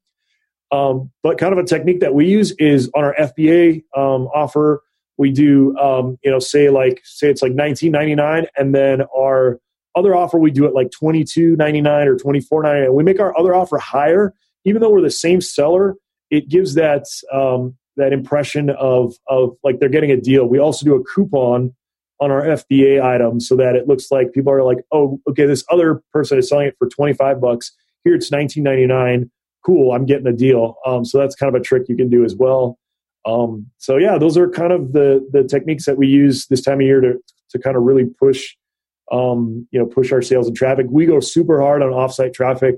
[0.71, 4.81] But kind of a technique that we use is on our FBA offer,
[5.17, 5.75] we do
[6.23, 9.59] you know say like say it's like 19.99 and then our
[9.97, 14.33] other offer we do it like 22.99 or 24.99 we make our other offer higher.
[14.65, 15.95] Even though we're the same seller
[16.29, 20.45] it gives that um, that impression of of like they're getting a deal.
[20.45, 21.73] We also do a coupon
[22.19, 25.63] on our FBA item so that it looks like people are like oh okay this
[25.69, 27.71] other person is selling it for 25 bucks.
[28.03, 29.29] Here it's 19.99
[29.65, 30.75] cool i'm getting a deal.
[30.85, 32.79] Um, so that's kind of a trick you can do as well.
[33.25, 36.79] Um, so yeah, those are kind of the the techniques that we use this time
[36.79, 37.13] of year to
[37.49, 38.55] to kind of really push
[39.11, 40.87] um, you know push our sales and traffic.
[40.89, 42.75] We go super hard on offsite traffic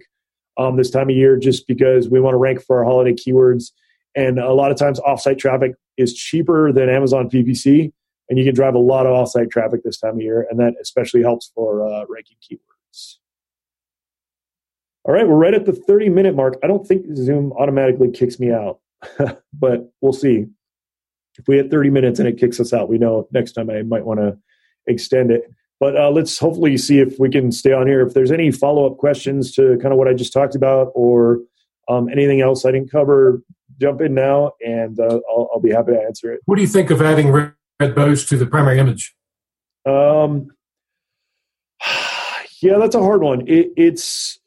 [0.58, 3.72] um, this time of year just because we want to rank for our holiday keywords.
[4.16, 7.92] And a lot of times, offsite traffic is cheaper than Amazon PPC,
[8.30, 10.74] and you can drive a lot of offsite traffic this time of year, and that
[10.82, 13.18] especially helps for uh, ranking keywords.
[15.06, 16.58] All right, we're right at the 30 minute mark.
[16.64, 18.80] I don't think Zoom automatically kicks me out.
[19.54, 20.46] but we'll see.
[21.38, 23.82] If we hit 30 minutes and it kicks us out, we know next time I
[23.84, 24.38] might want to
[24.88, 25.44] extend it.
[25.80, 28.06] But uh, let's hopefully see if we can stay on here.
[28.06, 31.40] If there's any follow up questions to kind of what I just talked about or
[31.88, 33.42] um, anything else I didn't cover,
[33.80, 36.42] jump in now and uh, I'll, I'll, be happy to answer it.
[36.46, 39.16] What do you think of adding red, red bows to the primary image?
[39.86, 40.50] Um,
[42.62, 43.48] yeah, that's a hard one.
[43.48, 44.40] It, it's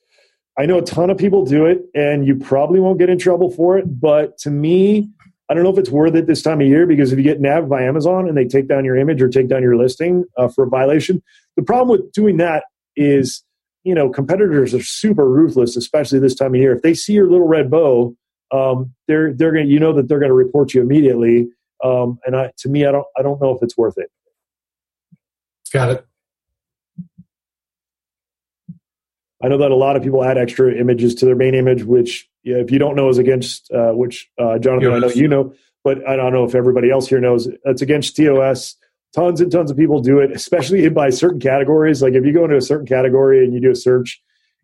[0.59, 3.51] I know a ton of people do it, and you probably won't get in trouble
[3.51, 4.01] for it.
[4.01, 5.09] But to me,
[5.53, 7.39] I don't know if it's worth it this time of year because if you get
[7.39, 10.49] nabbed by Amazon and they take down your image or take down your listing uh,
[10.49, 11.23] for a violation,
[11.57, 12.65] the problem with doing that
[12.97, 13.45] is,
[13.85, 16.75] you know, competitors are super ruthless, especially this time of year.
[16.75, 18.17] If they see your little red bow,
[18.51, 21.51] um, they're they're going you know that they're going to report you immediately.
[21.85, 24.11] Um, and I, to me, I don't I don't know if it's worth it.
[25.71, 26.07] Got it.
[29.45, 32.27] I know that a lot of people add extra images to their main image, which
[32.45, 36.07] if you don't know is against uh, which uh, Jonathan, I know you know, but
[36.09, 37.49] I don't know if everybody else here knows.
[37.65, 38.77] It's against TOS.
[39.15, 42.03] Tons and tons of people do it, especially by certain categories.
[42.03, 44.21] Like if you go into a certain category and you do a search,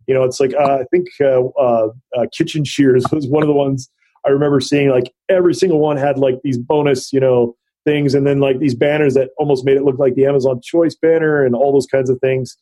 [0.07, 3.47] you know, it's like uh, I think uh, uh, uh, kitchen shears was one of
[3.47, 3.91] the ones
[4.27, 4.89] I remember seeing.
[4.89, 8.75] Like every single one had like these bonus, you know, things, and then like these
[8.75, 12.11] banners that almost made it look like the Amazon Choice banner and all those kinds
[12.11, 12.57] of things.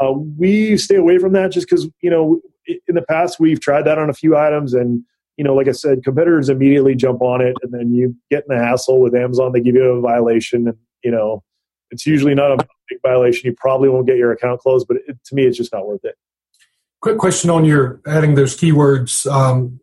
[0.00, 2.40] Uh, we stay away from that just because you know
[2.88, 5.02] in the past we've tried that on a few items and
[5.36, 8.56] you know like i said competitors immediately jump on it and then you get in
[8.56, 9.52] the hassle with amazon.
[9.52, 11.42] They give you a violation and you know
[11.90, 12.56] it's usually not a
[12.88, 13.50] big violation.
[13.50, 16.04] You probably won't get your account closed but it, to me it's just not worth
[16.04, 16.16] it.
[17.00, 19.80] Quick question on your adding those keywords um,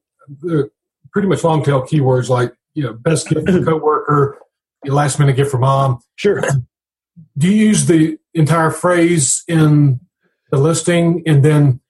[1.12, 4.40] pretty much long tail keywords like you know best gift for coworker
[4.86, 6.00] last minute gift for mom.
[6.16, 6.42] Sure.
[7.38, 10.00] Do you use the entire phrase in
[10.52, 11.82] the listing and then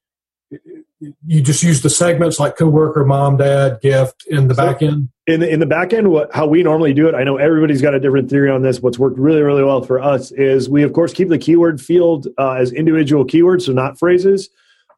[1.00, 5.10] you just use the segments like coworker, mom, dad, gift in the so back end?
[5.28, 7.82] In the, in the back end, what, how we normally do it, I know everybody's
[7.82, 8.82] got a different theory on this.
[8.82, 12.28] What's worked really, really well for us is we, of course, keep the keyword field
[12.38, 14.50] uh, as individual keywords, so not phrases.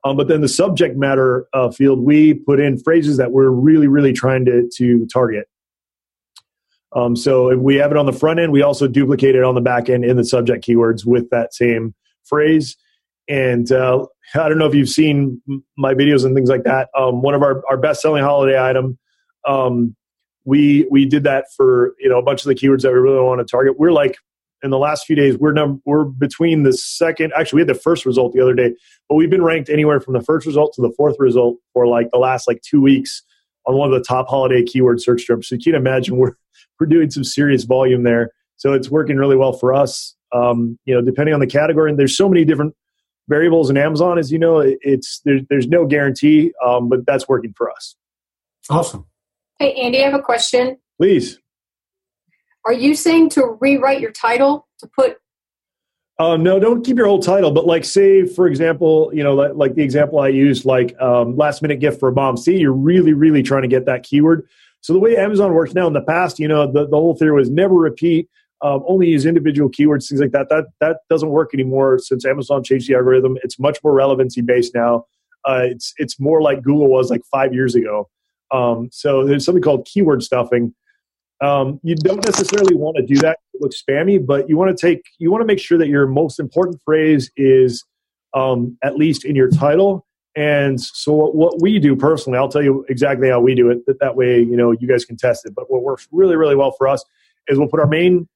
[0.03, 3.87] Um, but then the subject matter uh, field, we put in phrases that we're really,
[3.87, 5.47] really trying to, to target.
[6.93, 9.55] Um, so if we have it on the front end, we also duplicate it on
[9.55, 12.75] the back end in the subject keywords with that same phrase.
[13.27, 15.41] And uh, I don't know if you've seen
[15.77, 16.89] my videos and things like that.
[16.97, 18.97] Um, one of our, our best selling holiday item,
[19.45, 19.95] um,
[20.45, 23.19] we we did that for you know a bunch of the keywords that we really
[23.19, 23.77] want to target.
[23.77, 24.17] We're like
[24.63, 27.33] in the last few days, we're num- we're between the second.
[27.35, 28.73] Actually, we had the first result the other day,
[29.09, 32.09] but we've been ranked anywhere from the first result to the fourth result for like
[32.11, 33.23] the last like two weeks
[33.65, 35.47] on one of the top holiday keyword search terms.
[35.47, 36.33] So you can imagine we're
[36.79, 38.31] we're doing some serious volume there.
[38.57, 40.15] So it's working really well for us.
[40.33, 42.73] Um, you know, depending on the category, and there's so many different
[43.27, 47.53] variables in Amazon, as you know, it's there, there's no guarantee, um, but that's working
[47.55, 47.95] for us.
[48.69, 49.05] Awesome.
[49.59, 50.77] Hey, Andy, I have a question.
[50.99, 51.39] Please.
[52.65, 55.17] Are you saying to rewrite your title to put?
[56.19, 57.51] Um, no, don't keep your old title.
[57.51, 61.35] But like, say for example, you know, like, like the example I used, like um,
[61.35, 62.37] last minute gift for a mom.
[62.37, 64.47] See, you're really, really trying to get that keyword.
[64.81, 67.33] So the way Amazon works now in the past, you know, the, the whole theory
[67.33, 68.29] was never repeat,
[68.61, 70.49] um, only use individual keywords, things like that.
[70.49, 73.37] That that doesn't work anymore since Amazon changed the algorithm.
[73.43, 75.05] It's much more relevancy based now.
[75.47, 78.09] Uh, it's it's more like Google was like five years ago.
[78.51, 80.73] Um, so there's something called keyword stuffing.
[81.41, 84.79] Um, you don't necessarily want to do that It looks spammy, but you want to
[84.79, 87.83] take you want to make sure that your most important phrase is
[88.33, 92.85] um, at least in your title and so what we do personally, I'll tell you
[92.87, 93.85] exactly how we do it.
[93.85, 95.53] That that way, you know, you guys can test it.
[95.53, 97.03] But what works really, really well for us
[97.47, 98.29] is we'll put our main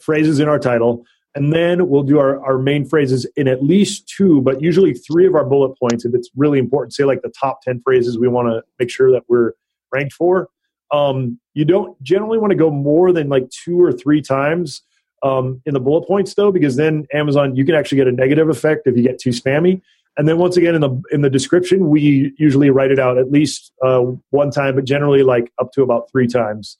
[0.00, 1.04] phrases in our title,
[1.34, 5.26] and then we'll do our, our main phrases in at least two, but usually three
[5.26, 6.94] of our bullet points if it's really important.
[6.94, 9.52] Say like the top ten phrases we want to make sure that we're
[9.92, 10.48] ranked for.
[10.92, 14.82] Um, you don't generally want to go more than like two or three times
[15.22, 18.48] um, in the bullet points though, because then Amazon you can actually get a negative
[18.48, 19.82] effect if you get too spammy.
[20.18, 23.30] And then once again in the in the description, we usually write it out at
[23.30, 26.78] least uh, one time, but generally like up to about three times.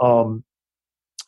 [0.00, 0.44] Um,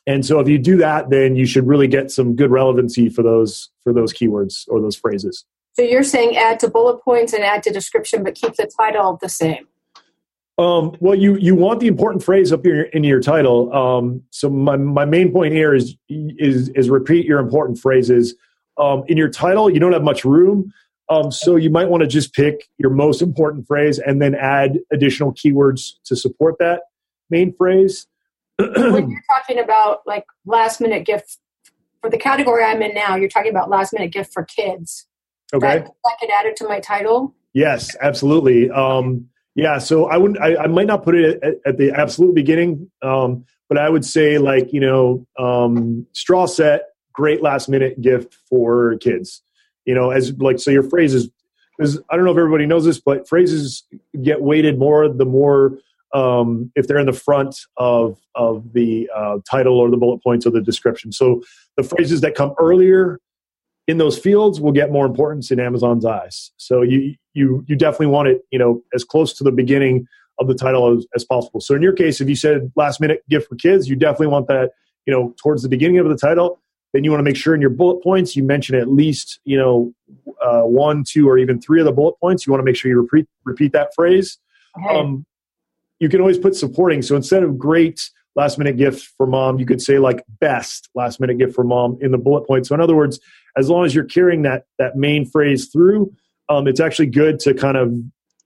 [0.07, 3.21] and so if you do that, then you should really get some good relevancy for
[3.21, 5.45] those for those keywords or those phrases.
[5.73, 9.19] So you're saying add to bullet points and add to description, but keep the title
[9.21, 9.67] the same.
[10.57, 13.71] Um, well, you you want the important phrase up here in your title.
[13.73, 18.33] Um, so my my main point here is is is repeat your important phrases.
[18.79, 20.73] Um, in your title, you don't have much room,
[21.09, 24.79] um, so you might want to just pick your most important phrase and then add
[24.91, 26.83] additional keywords to support that
[27.29, 28.07] main phrase.
[28.57, 31.37] When you're talking about like last minute gift
[32.01, 35.07] for the category I'm in now, you're talking about last minute gift for kids.
[35.53, 37.35] Okay, that, I could add it to my title.
[37.53, 38.69] Yes, absolutely.
[38.69, 40.39] Um, yeah, so I wouldn't.
[40.39, 44.05] I, I, might not put it at, at the absolute beginning, um, but I would
[44.05, 49.41] say like you know, um, straw set, great last minute gift for kids.
[49.85, 51.29] You know, as like so your phrases.
[51.77, 53.83] Because I don't know if everybody knows this, but phrases
[54.23, 55.77] get weighted more the more
[56.13, 60.45] um, if they're in the front of of the uh, title or the bullet points
[60.45, 61.11] or the description.
[61.11, 61.41] So
[61.75, 63.19] the phrases that come earlier
[63.87, 66.51] in those fields will get more importance in Amazon's eyes.
[66.57, 70.07] So you you you definitely want it, you know, as close to the beginning
[70.39, 71.59] of the title as, as possible.
[71.59, 74.47] So in your case, if you said last minute gift for kids, you definitely want
[74.47, 74.71] that,
[75.05, 76.59] you know, towards the beginning of the title.
[76.93, 79.57] Then you want to make sure in your bullet points you mention at least, you
[79.57, 79.93] know,
[80.41, 82.45] uh, one, two, or even three of the bullet points.
[82.45, 84.37] You want to make sure you repeat repeat that phrase.
[84.77, 84.97] Okay.
[84.97, 85.25] Um,
[85.99, 87.01] you can always put supporting.
[87.01, 91.19] So instead of great last minute gift for mom, you could say like best last
[91.19, 92.67] minute gift for mom in the bullet point.
[92.67, 93.19] So in other words,
[93.57, 96.13] as long as you're carrying that that main phrase through,
[96.49, 97.93] um, it's actually good to kind of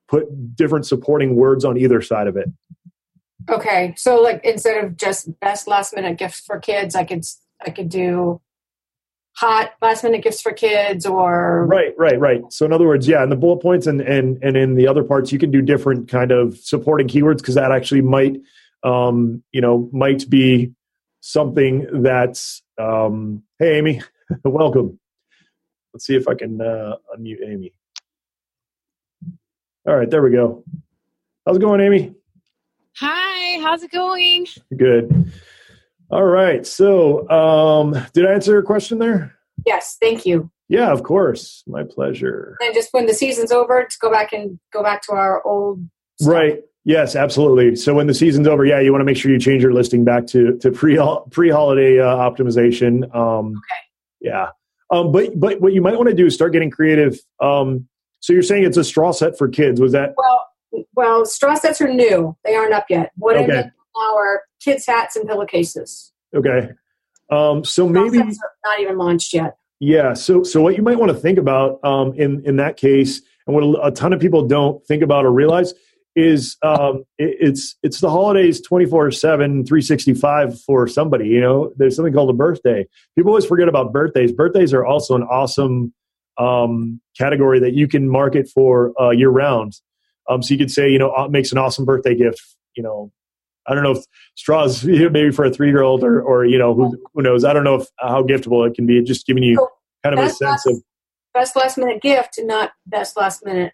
[0.07, 2.49] put different supporting words on either side of it.
[3.49, 7.23] Okay, so like instead of just best last minute gifts for kids, I could
[7.65, 8.39] I could do
[9.33, 12.41] hot last minute gifts for kids or right right right.
[12.49, 15.03] So in other words yeah in the bullet points and and and in the other
[15.03, 18.37] parts you can do different kind of supporting keywords because that actually might
[18.83, 20.73] um you know might be
[21.21, 24.01] something that's um hey amy
[24.43, 24.99] welcome.
[25.93, 27.73] Let's see if i can uh unmute amy.
[29.87, 30.63] All right there we go.
[31.45, 32.13] How's it going amy?
[32.97, 34.45] Hi how's it going?
[34.75, 35.31] Good
[36.11, 36.65] all right.
[36.65, 39.35] So, um, did I answer your question there?
[39.65, 39.97] Yes.
[40.01, 40.51] Thank you.
[40.67, 41.63] Yeah, of course.
[41.67, 42.57] My pleasure.
[42.61, 45.79] And just when the season's over, to go back and go back to our old.
[46.19, 46.33] Stuff.
[46.33, 46.61] Right.
[46.83, 47.75] Yes, absolutely.
[47.75, 50.03] So when the season's over, yeah, you want to make sure you change your listing
[50.03, 50.97] back to to pre
[51.29, 53.13] pre holiday uh, optimization.
[53.15, 53.81] Um, okay.
[54.21, 54.47] Yeah.
[54.89, 57.19] Um, but but what you might want to do is start getting creative.
[57.39, 57.87] Um,
[58.19, 59.79] so you're saying it's a straw set for kids?
[59.79, 60.15] Was that?
[60.17, 62.35] Well, well, straw sets are new.
[62.45, 63.11] They aren't up yet.
[63.15, 63.51] What okay.
[63.51, 66.11] I mean our kids' hats and pillowcases.
[66.33, 66.69] Okay.
[67.29, 69.57] Um, so maybe not even launched yet.
[69.79, 70.13] Yeah.
[70.13, 73.55] So so what you might want to think about um, in in that case, and
[73.55, 75.73] what a, ton of people don't think about or realize
[76.15, 81.95] is um, it, it's it's the holidays 24 7 365 for somebody you know there's
[81.95, 85.93] something called a birthday people always forget about birthdays birthdays are also an awesome
[86.37, 89.73] um, category that you can market for uh, year round
[90.29, 92.41] um, so you could say you know makes an awesome birthday gift
[92.75, 93.09] you know
[93.67, 96.73] I don't know if straws maybe for a three year old or or you know
[96.73, 97.43] who who knows.
[97.43, 99.01] I don't know if how giftable it can be.
[99.01, 99.67] Just giving you
[100.03, 100.83] kind of a sense last, of
[101.33, 103.73] best last minute gift, and not best last minute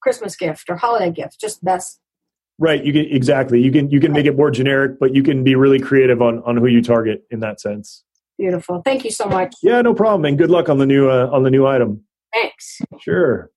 [0.00, 1.40] Christmas gift or holiday gift.
[1.40, 2.00] Just best.
[2.58, 2.82] Right.
[2.82, 3.60] You can exactly.
[3.60, 6.42] You can you can make it more generic, but you can be really creative on
[6.44, 8.02] on who you target in that sense.
[8.38, 8.82] Beautiful.
[8.84, 9.54] Thank you so much.
[9.62, 12.04] Yeah, no problem, and good luck on the new uh, on the new item.
[12.32, 12.80] Thanks.
[13.00, 13.50] Sure.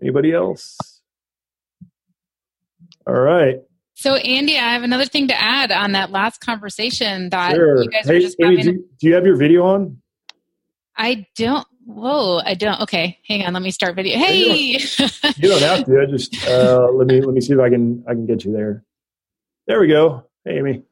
[0.00, 0.76] Anybody else?
[3.06, 3.60] All right.
[3.94, 7.82] So, Andy, I have another thing to add on that last conversation that sure.
[7.82, 10.02] you guys hey, were just Amy, do, do, you have your video on?
[10.96, 11.66] I don't.
[11.86, 12.80] Whoa, I don't.
[12.82, 13.52] Okay, hang on.
[13.52, 14.18] Let me start video.
[14.18, 16.00] Hey, you don't, you don't have to.
[16.02, 18.52] I just uh, let me let me see if I can I can get you
[18.52, 18.84] there.
[19.66, 20.24] There we go.
[20.44, 20.82] Hey, Amy.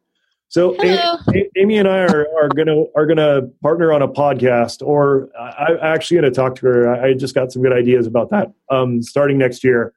[0.48, 5.30] So Amy, Amy, and I are, are gonna are gonna partner on a podcast, or
[5.38, 6.94] I, I'm actually gonna talk to her.
[6.94, 8.52] I just got some good ideas about that.
[8.70, 9.92] Um, starting next year.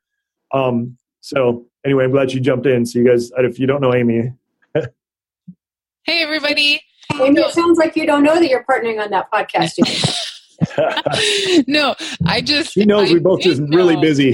[0.51, 2.85] Um, so anyway, I'm glad you jumped in.
[2.85, 4.33] So you guys, if you don't know Amy,
[4.75, 6.81] hey everybody.
[7.13, 9.79] Amy, it sounds like you don't know that you're partnering on that podcast.
[11.67, 12.73] no, I just.
[12.73, 13.77] She knows I we both just know.
[13.77, 14.33] really busy.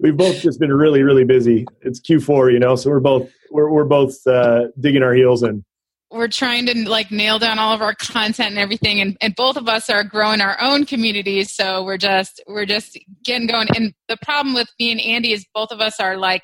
[0.00, 1.66] We've both just been really, really busy.
[1.82, 5.64] It's Q4, you know, so we're both we're we're both uh, digging our heels in.
[6.10, 9.56] We're trying to like nail down all of our content and everything and, and both
[9.56, 13.92] of us are growing our own communities so we're just we're just getting going and
[14.08, 16.42] the problem with me and andy is both of us are like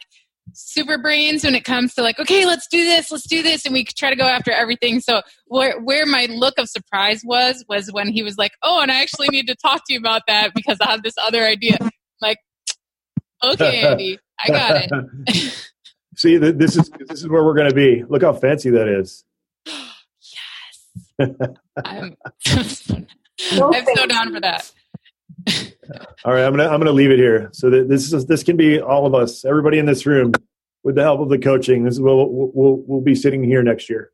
[0.53, 3.73] super brains when it comes to like okay let's do this let's do this and
[3.73, 7.89] we try to go after everything so where where my look of surprise was was
[7.93, 10.53] when he was like oh and i actually need to talk to you about that
[10.55, 11.91] because i have this other idea I'm
[12.21, 12.39] like
[13.43, 15.71] okay andy i got it
[16.17, 18.05] See, this is this is where we're going to be.
[18.09, 19.25] Look how fancy that is.
[21.21, 21.37] I'm,
[21.85, 22.17] I'm
[23.47, 24.73] so down for that.
[26.25, 27.51] all right, I'm gonna I'm gonna leave it here.
[27.53, 30.33] So that this is this can be all of us, everybody in this room,
[30.83, 31.85] with the help of the coaching.
[31.85, 34.11] This is we'll we'll we'll be sitting here next year.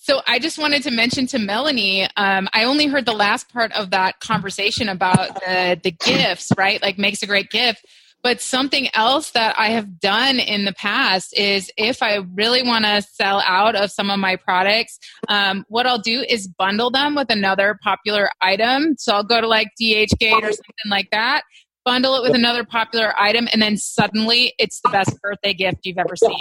[0.00, 3.72] So I just wanted to mention to Melanie, um, I only heard the last part
[3.72, 6.80] of that conversation about the the gifts, right?
[6.80, 7.84] Like makes a great gift.
[8.28, 12.84] But something else that I have done in the past is if I really want
[12.84, 14.98] to sell out of some of my products,
[15.28, 18.96] um, what I'll do is bundle them with another popular item.
[18.98, 21.44] So I'll go to like DHgate or something like that,
[21.86, 25.96] bundle it with another popular item, and then suddenly it's the best birthday gift you've
[25.96, 26.36] ever seen.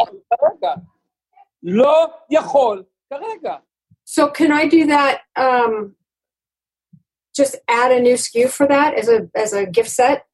[4.03, 5.21] So can I do that?
[5.37, 5.95] Um,
[7.33, 10.25] just add a new SKU for that as a as a gift set.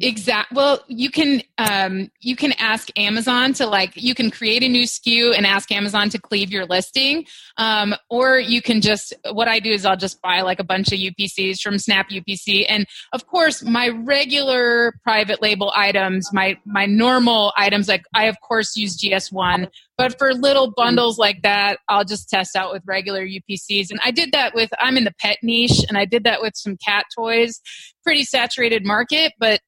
[0.00, 0.52] Exact.
[0.52, 4.84] Well, you can um, you can ask Amazon to like you can create a new
[4.84, 7.26] SKU and ask Amazon to cleave your listing,
[7.56, 10.92] um, or you can just what I do is I'll just buy like a bunch
[10.92, 16.86] of UPCs from Snap UPC, and of course my regular private label items, my my
[16.86, 22.04] normal items like I of course use GS1, but for little bundles like that, I'll
[22.04, 25.38] just test out with regular UPCs, and I did that with I'm in the pet
[25.42, 27.60] niche, and I did that with some cat toys,
[28.04, 29.60] pretty saturated market, but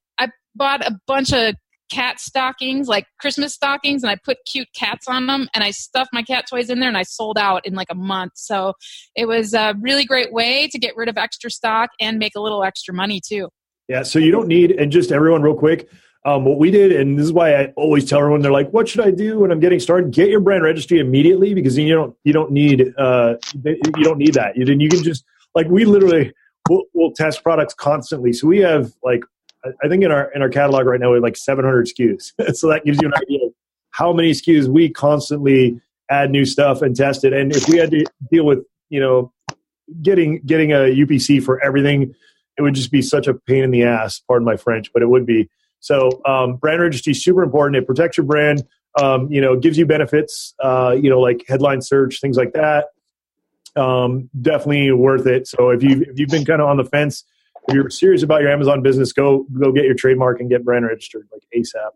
[0.54, 1.54] bought a bunch of
[1.90, 6.10] cat stockings, like Christmas stockings, and I put cute cats on them, and I stuffed
[6.12, 8.32] my cat toys in there, and I sold out in like a month.
[8.36, 8.74] So
[9.14, 12.40] it was a really great way to get rid of extra stock and make a
[12.40, 13.48] little extra money too.
[13.88, 15.88] Yeah, so you don't need, and just everyone, real quick.
[16.24, 18.88] Um, what we did, and this is why I always tell everyone, they're like, "What
[18.88, 22.14] should I do when I'm getting started?" Get your brand registry immediately because you don't
[22.24, 24.54] you don't need uh, you don't need that.
[24.54, 25.24] You you can just
[25.54, 26.32] like we literally
[26.68, 28.34] we'll, we'll test products constantly.
[28.34, 29.22] So we have like
[29.64, 32.32] I think in our in our catalog right now we have like 700 SKUs.
[32.56, 33.52] so that gives you an idea of
[33.90, 35.80] how many SKUs we constantly
[36.10, 37.32] add new stuff and test it.
[37.32, 39.32] And if we had to deal with you know
[40.02, 42.14] getting getting a UPC for everything,
[42.56, 44.20] it would just be such a pain in the ass.
[44.26, 45.48] Pardon my French, but it would be.
[45.80, 47.82] So um, brand registry is super important.
[47.82, 48.66] It protects your brand.
[49.00, 50.54] Um, you know, gives you benefits.
[50.62, 52.88] Uh, you know, like headline search, things like that.
[53.76, 55.46] Um, definitely worth it.
[55.46, 57.24] So if you if you've been kind of on the fence
[57.68, 60.86] if you're serious about your Amazon business, go go get your trademark and get brand
[60.86, 61.90] registered like ASAP.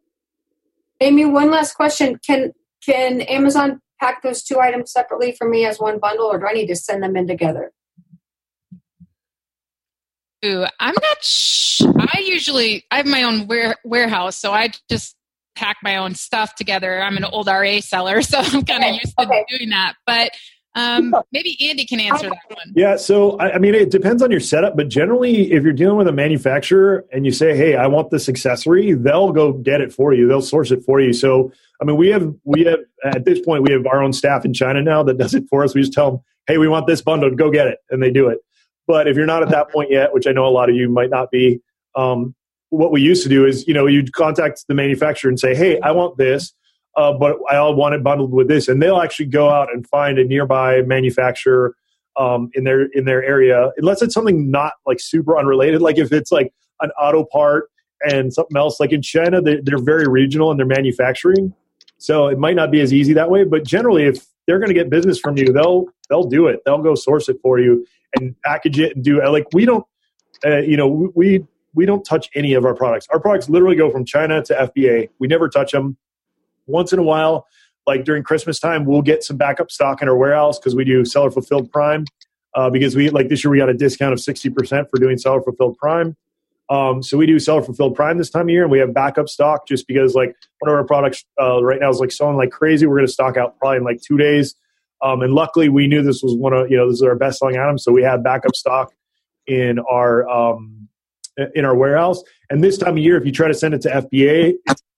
[1.00, 2.52] Amy, one last question: Can
[2.84, 6.52] can Amazon pack those two items separately for me as one bundle, or do I
[6.52, 7.72] need to send them in together?
[10.44, 11.24] Ooh, I'm not.
[11.24, 15.16] Sh- I usually I have my own ware- warehouse, so I just
[15.56, 17.00] pack my own stuff together.
[17.00, 19.00] I'm an old RA seller, so I'm kind of okay.
[19.02, 19.44] used to okay.
[19.48, 19.94] doing that.
[20.06, 20.32] But
[20.76, 22.72] um, maybe Andy can answer that one.
[22.74, 25.96] Yeah, so I, I, mean, it depends on your setup, but generally, if you're dealing
[25.96, 29.92] with a manufacturer and you say, "Hey, I want this accessory," they'll go get it
[29.92, 30.26] for you.
[30.26, 31.12] They'll source it for you.
[31.12, 34.44] So, I mean, we have we have at this point we have our own staff
[34.44, 35.74] in China now that does it for us.
[35.74, 37.30] We just tell them, "Hey, we want this bundle.
[37.30, 38.38] Go get it," and they do it.
[38.88, 40.88] But if you're not at that point yet, which I know a lot of you
[40.88, 41.60] might not be,
[41.94, 42.34] um,
[42.70, 45.78] what we used to do is, you know, you'd contact the manufacturer and say, "Hey,
[45.80, 46.52] I want this."
[46.96, 49.86] Uh, but I all want it bundled with this, and they'll actually go out and
[49.86, 51.74] find a nearby manufacturer
[52.18, 55.82] um, in their in their area, unless it's something not like super unrelated.
[55.82, 57.70] Like if it's like an auto part
[58.08, 61.52] and something else, like in China, they're, they're very regional in their manufacturing,
[61.98, 63.44] so it might not be as easy that way.
[63.44, 66.60] But generally, if they're going to get business from you, they'll they'll do it.
[66.64, 67.84] They'll go source it for you
[68.16, 69.28] and package it and do it.
[69.28, 69.84] Like we don't,
[70.46, 73.08] uh, you know, we we don't touch any of our products.
[73.10, 75.08] Our products literally go from China to FBA.
[75.18, 75.96] We never touch them
[76.66, 77.46] once in a while,
[77.86, 81.04] like during Christmas time, we'll get some backup stock in our warehouse because we do
[81.04, 82.06] seller fulfilled prime.
[82.54, 85.42] Uh, because we like this year we got a discount of 60% for doing seller
[85.42, 86.16] fulfilled prime.
[86.70, 89.28] Um, so we do seller fulfilled prime this time of year, and we have backup
[89.28, 92.50] stock just because like one of our products uh, right now is like selling like
[92.50, 92.86] crazy.
[92.86, 94.54] We're going to stock out probably in like two days.
[95.02, 97.40] Um, and luckily, we knew this was one of you know this is our best
[97.40, 98.92] selling item, so we had backup stock
[99.46, 100.88] in our um,
[101.54, 102.22] in our warehouse.
[102.48, 104.54] And this time of year, if you try to send it to FBA,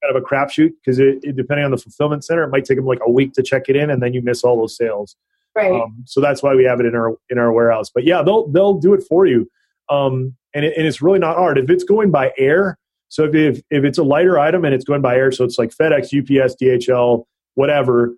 [0.06, 2.76] kind of a crapshoot because it, it, depending on the fulfillment center, it might take
[2.76, 5.16] them like a week to check it in, and then you miss all those sales.
[5.54, 5.72] Right.
[5.72, 7.90] Um, so that's why we have it in our in our warehouse.
[7.94, 9.50] But yeah, they'll they'll do it for you,
[9.88, 12.78] um, and it, and it's really not hard if it's going by air.
[13.08, 15.58] So if, if if it's a lighter item and it's going by air, so it's
[15.58, 18.14] like FedEx, UPS, DHL, whatever.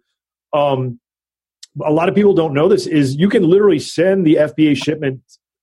[0.53, 0.99] Um,
[1.85, 5.21] a lot of people don't know this is you can literally send the FBA shipment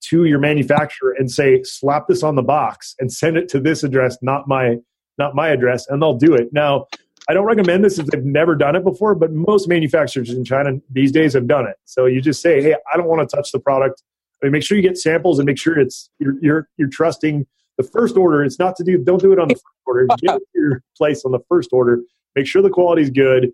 [0.09, 3.83] to your manufacturer and say slap this on the box and send it to this
[3.83, 4.77] address, not my
[5.17, 6.51] not my address, and they'll do it.
[6.51, 6.87] Now,
[7.29, 10.73] I don't recommend this if they've never done it before, but most manufacturers in China
[10.91, 11.75] these days have done it.
[11.85, 14.03] So you just say, "Hey, I don't want to touch the product."
[14.41, 17.47] I mean, make sure you get samples and make sure it's you're you're, you're trusting
[17.77, 18.43] the first order.
[18.43, 18.97] It's not to do.
[18.97, 20.07] Don't do it on the first order.
[20.21, 22.01] Get your place on the first order.
[22.35, 23.51] Make sure the quality is good.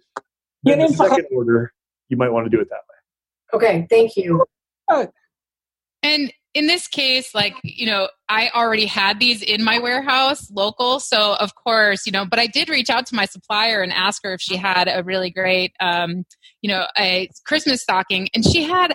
[0.63, 1.73] Then the second order,
[2.09, 3.57] you might want to do it that way.
[3.57, 4.45] Okay, thank you.
[4.87, 5.07] Uh,
[6.03, 10.99] and in this case, like, you know, I already had these in my warehouse local.
[10.99, 14.21] So, of course, you know, but I did reach out to my supplier and ask
[14.23, 16.25] her if she had a really great, um,
[16.61, 18.27] you know, a Christmas stocking.
[18.33, 18.93] And she had,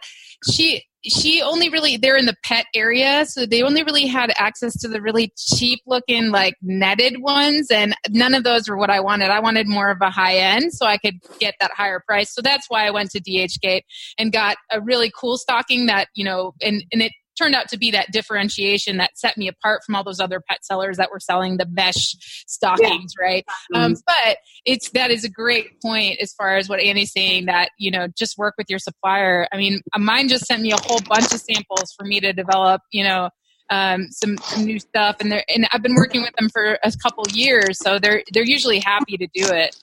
[0.51, 4.77] she, she only really they're in the pet area so they only really had access
[4.77, 8.99] to the really cheap looking like netted ones and none of those were what i
[8.99, 12.35] wanted i wanted more of a high end so i could get that higher price
[12.35, 13.83] so that's why i went to dhgate
[14.19, 17.79] and got a really cool stocking that you know and, and it turned out to
[17.79, 21.21] be that differentiation that set me apart from all those other pet sellers that were
[21.21, 22.15] selling the mesh
[22.47, 23.25] stockings, yeah.
[23.25, 23.45] right?
[23.75, 27.71] Um, but it's that is a great point as far as what Andy's saying that
[27.79, 29.47] you know just work with your supplier.
[29.53, 32.83] I mean, mine just sent me a whole bunch of samples for me to develop,
[32.93, 33.31] you know.
[33.69, 36.93] Um, some, some new stuff, and they're and I've been working with them for a
[37.03, 39.77] couple years, so they're they're usually happy to do it.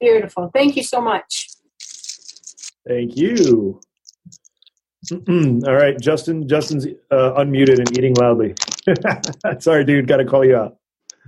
[0.00, 0.52] Beautiful.
[0.54, 1.48] Thank you so much.
[2.86, 3.80] Thank you.
[5.12, 6.48] All right, Justin.
[6.48, 8.54] Justin's uh, unmuted and eating loudly.
[9.58, 10.06] Sorry, dude.
[10.06, 10.76] Got to call you out.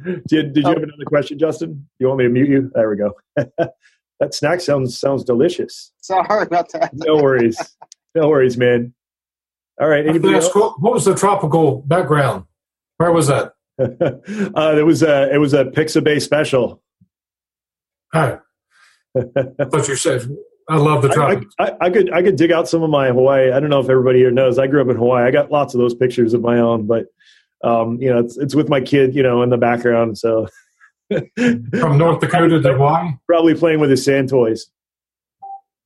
[0.05, 0.69] Did Did you oh.
[0.75, 1.89] have another question, Justin?
[1.99, 2.71] You want me to mute you?
[2.75, 3.15] There we go.
[3.37, 5.93] that snack sounds sounds delicious.
[6.01, 6.91] Sorry about that.
[6.95, 7.59] no worries.
[8.15, 8.95] No worries, man.
[9.81, 10.07] All right.
[10.07, 10.55] Anybody else?
[10.55, 12.45] What was the tropical background?
[12.99, 13.55] Where was that?
[13.79, 16.83] uh, it was a it was a Pixabay special.
[18.15, 18.39] All right.
[19.17, 20.29] I thought you said
[20.69, 21.55] I love the tropics.
[21.59, 23.51] I, I, I, could I could dig out some of my Hawaii.
[23.53, 24.59] I don't know if everybody here knows.
[24.59, 25.25] I grew up in Hawaii.
[25.27, 27.07] I got lots of those pictures of my own, but
[27.65, 30.19] um, you know, it's it's with my kid, you know, in the background.
[30.19, 30.49] So
[31.11, 34.67] from North Dakota to Hawaii, probably playing with his sand toys.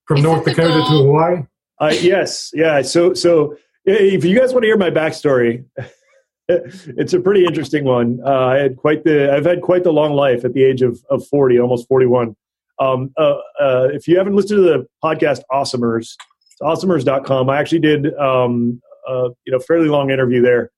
[0.07, 1.43] From North Dakota to Hawaii.
[1.81, 2.83] Uh, yes, yeah.
[2.83, 5.64] So so if you guys want to hear my backstory,
[6.49, 8.20] it's a pretty interesting one.
[8.24, 11.05] Uh, I had quite the I've had quite the long life at the age of
[11.11, 12.37] of forty, almost forty one.
[12.79, 16.14] Um, uh, uh, if you haven't listened to the podcast Awesomers,
[16.53, 17.49] it's awesomers.com.
[17.51, 20.70] I actually did um, uh, you know fairly long interview there.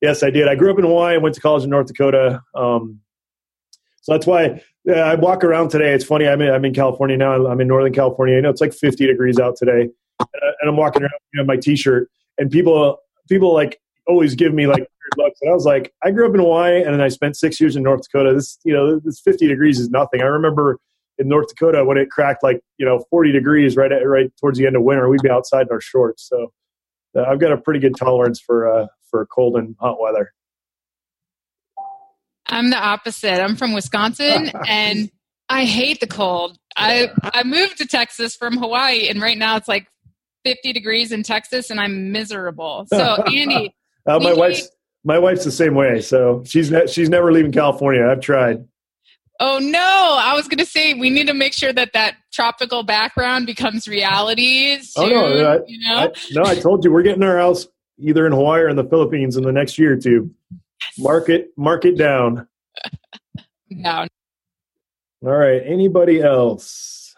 [0.00, 0.48] Yes, I did.
[0.48, 1.14] I grew up in Hawaii.
[1.14, 2.42] I went to college in North Dakota.
[2.54, 3.00] Um,
[4.00, 4.60] so that's why
[4.92, 5.92] I walk around today.
[5.92, 6.26] It's funny.
[6.26, 7.46] I'm in, I'm in California now.
[7.46, 8.34] I'm in Northern California.
[8.34, 9.88] You know, it's like 50 degrees out today,
[10.18, 12.98] and I'm walking around in my t-shirt, and people
[13.28, 15.38] people like always give me like weird looks.
[15.42, 17.76] And I was like, I grew up in Hawaii, and then I spent six years
[17.76, 18.34] in North Dakota.
[18.34, 20.20] This you know, this 50 degrees is nothing.
[20.20, 20.78] I remember
[21.22, 24.58] in North Dakota when it cracked like you know 40 degrees right at, right towards
[24.58, 26.28] the end of winter, we'd be outside in our shorts.
[26.28, 26.52] So
[27.16, 30.32] uh, I've got a pretty good tolerance for uh, for cold and hot weather.
[32.46, 33.42] I'm the opposite.
[33.42, 35.10] I'm from Wisconsin and
[35.48, 36.58] I hate the cold.
[36.76, 39.86] I I moved to Texas from Hawaii and right now it's like
[40.44, 42.86] 50 degrees in Texas and I'm miserable.
[42.88, 43.74] So Andy,
[44.06, 44.68] uh, my wife's
[45.04, 46.00] my wife's the same way.
[46.00, 48.06] So she's ne- she's never leaving California.
[48.06, 48.64] I've tried.
[49.44, 50.18] Oh no!
[50.20, 53.88] I was going to say we need to make sure that that tropical background becomes
[53.88, 54.78] reality.
[54.78, 55.52] Soon, oh no!
[55.54, 55.96] I, you know?
[55.96, 57.66] I, no, I told you we're getting our house
[57.98, 60.30] either in Hawaii or in the Philippines in the next year or two.
[60.96, 62.46] Mark it, mark it down.
[63.82, 64.06] down.
[65.24, 65.60] All right.
[65.64, 67.12] Anybody else?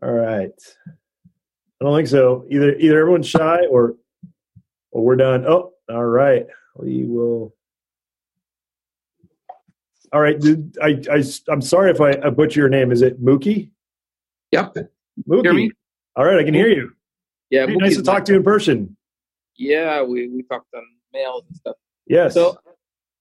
[0.00, 0.52] All right.
[0.86, 2.44] I don't think so.
[2.48, 3.96] Either either everyone's shy or
[4.92, 5.44] or we're done.
[5.48, 6.46] Oh, all right.
[6.76, 7.55] We will
[10.12, 10.36] all right.
[10.82, 12.92] I, I, I'm sorry if I, I butcher your name.
[12.92, 13.70] Is it Mookie?
[14.52, 14.76] Yep.
[15.28, 15.70] Mookie.
[16.16, 16.38] All right.
[16.38, 16.92] I can hear you.
[17.50, 17.66] Yeah.
[17.66, 18.96] Nice to talk to you in person.
[19.56, 20.02] Yeah.
[20.02, 20.82] We, we talked on
[21.12, 21.76] mails and stuff.
[22.06, 22.34] Yes.
[22.34, 22.58] So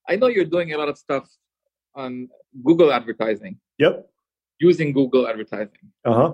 [0.07, 1.27] I know you're doing a lot of stuff
[1.95, 2.29] on
[2.63, 3.59] Google advertising.
[3.79, 4.07] Yep.
[4.59, 5.91] Using Google advertising.
[6.05, 6.33] Uh huh.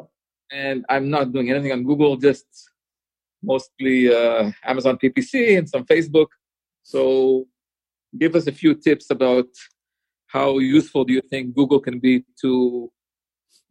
[0.51, 2.45] And I'm not doing anything on Google, just
[3.41, 6.27] mostly uh, Amazon PPC and some Facebook.
[6.83, 7.45] So
[8.17, 9.47] give us a few tips about
[10.31, 12.91] how useful do you think Google can be to,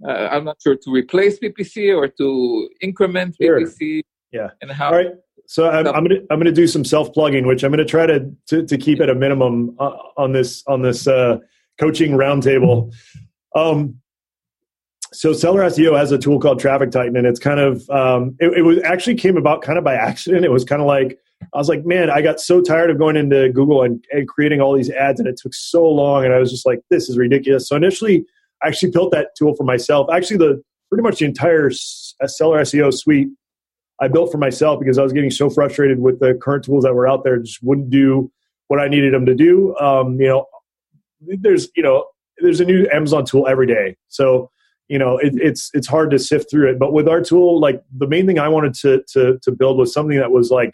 [0.06, 3.60] uh, I'm not sure, to replace PPC or to increment sure.
[3.60, 4.02] PPC?
[4.32, 4.48] Yeah.
[4.60, 4.88] And how?
[4.88, 5.12] All right.
[5.46, 8.30] So I'm, I'm gonna I'm gonna do some self plugging, which I'm gonna try to
[8.48, 11.38] to, to keep at a minimum uh, on this on this uh,
[11.80, 12.94] coaching roundtable.
[13.56, 13.96] Um,
[15.12, 18.58] so Seller SEO has a tool called Traffic Titan, and it's kind of um, it,
[18.58, 20.44] it was actually came about kind of by accident.
[20.44, 21.18] It was kind of like
[21.54, 24.60] I was like, man, I got so tired of going into Google and, and creating
[24.60, 26.24] all these ads, and it took so long.
[26.24, 27.68] And I was just like, this is ridiculous.
[27.68, 28.24] So initially,
[28.62, 30.08] I actually built that tool for myself.
[30.12, 33.28] Actually, the pretty much the entire s- seller SEO suite
[34.00, 36.94] I built for myself because I was getting so frustrated with the current tools that
[36.94, 38.30] were out there, just wouldn't do
[38.68, 39.76] what I needed them to do.
[39.76, 40.46] Um, you know,
[41.20, 42.06] there's you know
[42.38, 44.50] there's a new Amazon tool every day, so
[44.88, 46.78] you know it, it's it's hard to sift through it.
[46.78, 49.92] But with our tool, like the main thing I wanted to to to build was
[49.92, 50.72] something that was like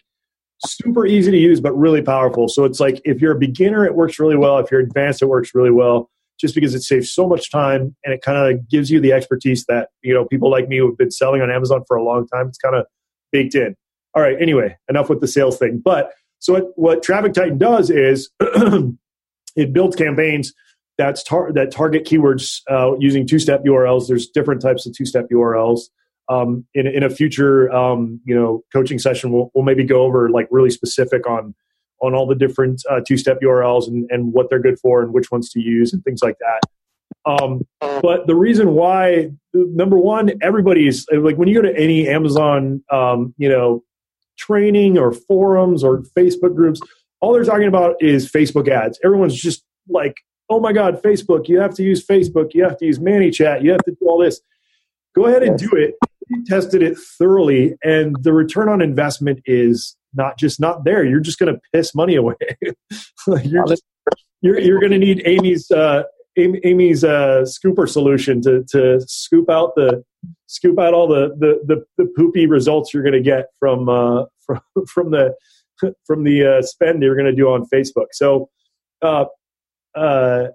[0.65, 2.49] super easy to use but really powerful.
[2.49, 4.59] So it's like if you're a beginner, it works really well.
[4.59, 6.11] If you're advanced, it works really well.
[6.39, 9.65] Just because it saves so much time and it kind of gives you the expertise
[9.67, 12.49] that you know people like me who've been selling on Amazon for a long time.
[12.49, 12.87] It's kind of
[13.33, 13.75] baked in.
[14.15, 14.37] All right.
[14.41, 15.81] Anyway, enough with the sales thing.
[15.83, 20.53] But so what, what Traffic Titan does is it builds campaigns
[20.99, 24.09] that's tar- that target keywords uh, using two-step URLs.
[24.09, 25.83] There's different types of two-step URLs.
[26.29, 30.29] Um, in, in a future, um, you know, coaching session, we'll, we'll maybe go over
[30.29, 31.55] like really specific on
[32.03, 35.31] on all the different uh, two-step URLs and, and what they're good for and which
[35.31, 36.61] ones to use and things like that.
[37.25, 42.83] Um, but the reason why, number one, everybody's like when you go to any Amazon,
[42.91, 43.83] um, you know,
[44.39, 46.81] training or forums or Facebook groups,
[47.21, 49.01] all they're talking about is Facebook ads.
[49.05, 50.17] Everyone's just like,
[50.49, 53.73] oh my God, Facebook, you have to use Facebook, you have to use ManyChat, you
[53.73, 54.41] have to do all this.
[55.15, 55.95] Go ahead and do it.
[56.31, 61.05] We tested it thoroughly, and the return on investment is not just not there.
[61.05, 62.35] You're just going to piss money away.
[63.45, 63.83] you're, just,
[64.41, 66.03] you're, you're going to need Amy's uh,
[66.37, 70.05] Amy's uh, scooper solution to to scoop out the
[70.47, 74.25] scoop out all the the the, the poopy results you're going to get from uh,
[74.45, 75.35] from from the
[76.07, 78.07] from the uh, spend you're going to do on Facebook.
[78.13, 78.51] So.
[79.03, 79.27] Uh,
[79.95, 80.49] uh,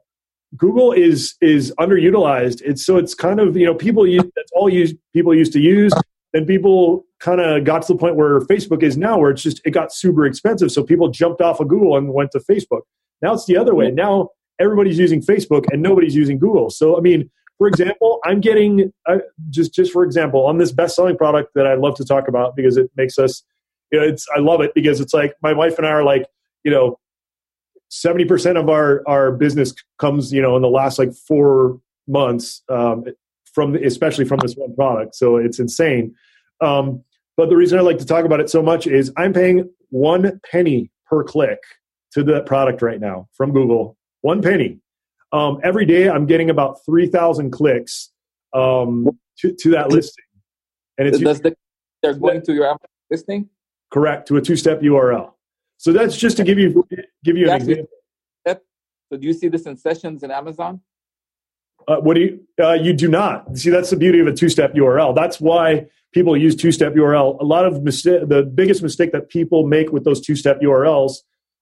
[0.57, 2.61] Google is is underutilized.
[2.63, 5.59] It's so it's kind of you know people use that's all use people used to
[5.59, 5.93] use.
[6.33, 9.61] Then people kind of got to the point where Facebook is now, where it's just
[9.65, 10.71] it got super expensive.
[10.71, 12.81] So people jumped off of Google and went to Facebook.
[13.21, 13.91] Now it's the other way.
[13.91, 14.29] Now
[14.59, 16.69] everybody's using Facebook and nobody's using Google.
[16.69, 20.95] So I mean, for example, I'm getting uh, just just for example on this best
[20.95, 23.43] selling product that I love to talk about because it makes us.
[23.91, 26.25] You know, it's I love it because it's like my wife and I are like
[26.63, 26.97] you know
[27.91, 33.05] 70% of our our business comes you know in the last like four months um,
[33.53, 35.15] from especially from this one product.
[35.15, 36.15] So it's insane.
[36.61, 37.03] Um,
[37.37, 40.39] but the reason i like to talk about it so much is i'm paying one
[40.51, 41.59] penny per click
[42.11, 43.97] to that product right now from google.
[44.21, 44.79] One penny.
[45.33, 48.11] Um, every day i'm getting about 3000 clicks
[48.53, 50.25] um, to, to that listing.
[50.97, 51.55] And it's Does the,
[52.03, 52.77] they're going to your
[53.09, 53.49] listing?
[53.91, 55.33] Correct to a two-step url
[55.77, 56.85] so that's just to give you
[57.23, 57.87] give you an example.
[59.11, 60.81] So do you see this in sessions in Amazon?
[61.87, 62.39] Uh, what do you?
[62.63, 63.69] Uh, you do not see.
[63.69, 65.13] That's the beauty of a two-step URL.
[65.13, 67.39] That's why people use two-step URL.
[67.41, 68.29] A lot of mistake.
[68.29, 71.17] The biggest mistake that people make with those two-step URLs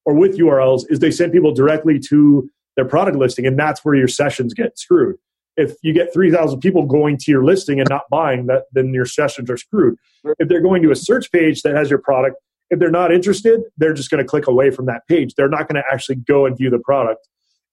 [0.06, 3.96] or with URLs is they send people directly to their product listing, and that's where
[3.96, 5.16] your sessions get screwed.
[5.58, 8.94] If you get three thousand people going to your listing and not buying, that then
[8.94, 9.98] your sessions are screwed.
[10.38, 12.36] If they're going to a search page that has your product,
[12.70, 15.34] if they're not interested, they're just going to click away from that page.
[15.36, 17.28] They're not going to actually go and view the product.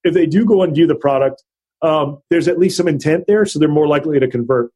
[0.05, 1.43] If they do go and view the product,
[1.83, 4.71] um, there's at least some intent there, so they're more likely to convert.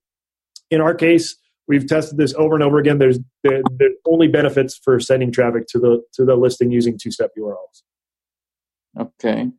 [0.70, 2.98] In our case, we've tested this over and over again.
[2.98, 7.30] There's there, there only benefits for sending traffic to the to the listing using two-step
[7.38, 7.82] URLs.
[8.98, 9.50] Okay.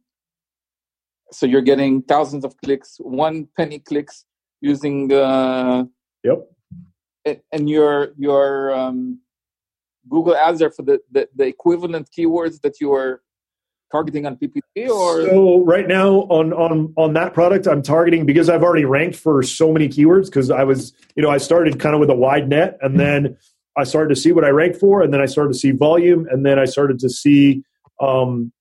[1.31, 4.25] So you're getting thousands of clicks, one penny clicks
[4.59, 5.11] using.
[5.11, 5.85] Uh,
[6.23, 6.47] yep.
[7.51, 9.19] And your your um,
[10.09, 13.21] Google Ads are for the, the, the equivalent keywords that you are
[13.91, 15.25] targeting on PPC or?
[15.27, 19.43] So right now on on on that product I'm targeting because I've already ranked for
[19.43, 22.47] so many keywords because I was you know I started kind of with a wide
[22.47, 23.37] net and then
[23.77, 26.25] I started to see what I ranked for and then I started to see volume
[26.31, 27.63] and then I started to see
[27.99, 28.51] um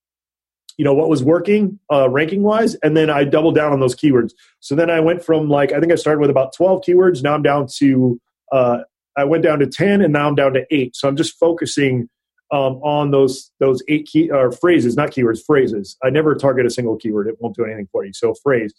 [0.76, 3.94] you know what was working uh, ranking wise and then I doubled down on those
[3.94, 4.32] keywords.
[4.60, 7.34] So then I went from like I think I started with about 12 keywords now
[7.34, 8.20] I'm down to
[8.50, 8.78] uh,
[9.20, 10.96] I went down to 10 and now I'm down to 8.
[10.96, 12.08] So I'm just focusing
[12.52, 15.96] um, on those those eight key or phrases, not keywords, phrases.
[16.02, 18.12] I never target a single keyword; it won't do anything for you.
[18.12, 18.74] So phrase.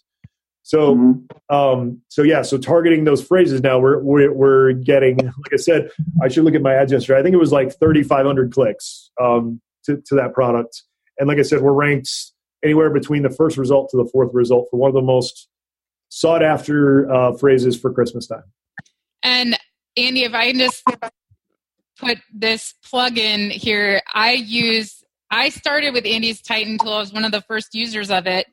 [0.64, 1.54] So, mm-hmm.
[1.54, 5.16] um, so yeah, so targeting those phrases now, we're, we're we're getting.
[5.16, 5.90] Like I said,
[6.22, 7.18] I should look at my ads yesterday.
[7.18, 10.82] I think it was like 3,500 clicks um, to to that product,
[11.18, 12.10] and like I said, we're ranked
[12.62, 15.48] anywhere between the first result to the fourth result for one of the most
[16.10, 18.44] sought after uh, phrases for Christmas time.
[19.24, 19.58] And
[19.96, 20.82] Andy, if I can just
[21.98, 26.94] put this plug in here, I use, I started with Andy's Titan tool.
[26.94, 28.46] I was one of the first users of it,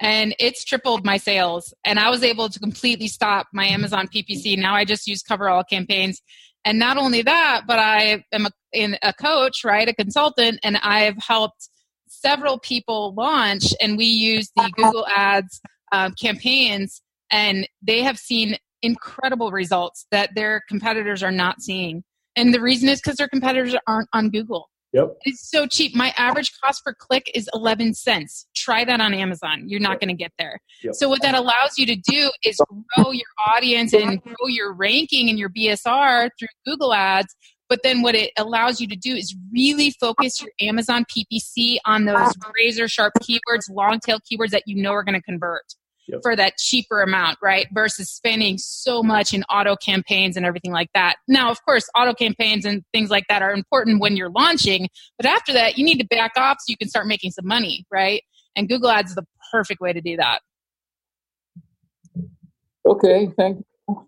[0.00, 1.72] and it's tripled my sales.
[1.84, 4.58] And I was able to completely stop my Amazon PPC.
[4.58, 6.20] Now I just use cover all campaigns.
[6.64, 11.16] And not only that, but I am a, a coach, right, a consultant, and I've
[11.16, 11.68] helped
[12.06, 18.58] several people launch, and we use the Google Ads uh, campaigns, and they have seen
[18.82, 22.04] incredible results that their competitors are not seeing.
[22.36, 24.68] And the reason is because their competitors aren't on Google.
[24.92, 25.16] Yep.
[25.22, 25.96] It's so cheap.
[25.96, 28.46] My average cost per click is 11 cents.
[28.54, 29.64] Try that on Amazon.
[29.66, 30.58] You're not going to get there.
[30.82, 30.94] Yep.
[30.94, 32.60] So, what that allows you to do is
[32.94, 37.34] grow your audience and grow your ranking and your BSR through Google ads.
[37.70, 42.04] But then, what it allows you to do is really focus your Amazon PPC on
[42.04, 42.50] those ah.
[42.54, 45.64] razor sharp keywords, long tail keywords that you know are going to convert
[46.08, 46.20] Yep.
[46.22, 47.66] for that cheaper amount, right?
[47.72, 51.16] Versus spending so much in auto campaigns and everything like that.
[51.28, 55.26] Now, of course, auto campaigns and things like that are important when you're launching, but
[55.26, 58.22] after that, you need to back off so you can start making some money, right?
[58.56, 60.40] And Google Ads is the perfect way to do that.
[62.84, 64.06] Okay, thank you.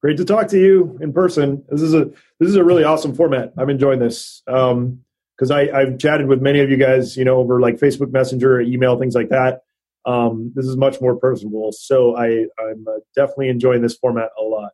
[0.00, 1.64] Great to talk to you in person.
[1.68, 2.04] This is a
[2.38, 3.52] this is a really awesome format.
[3.56, 5.00] I'm enjoying this um,
[5.36, 8.60] because I I've chatted with many of you guys, you know, over like Facebook Messenger,
[8.60, 9.62] email, things like that.
[10.06, 14.42] Um, this is much more personable, so I I'm uh, definitely enjoying this format a
[14.42, 14.70] lot.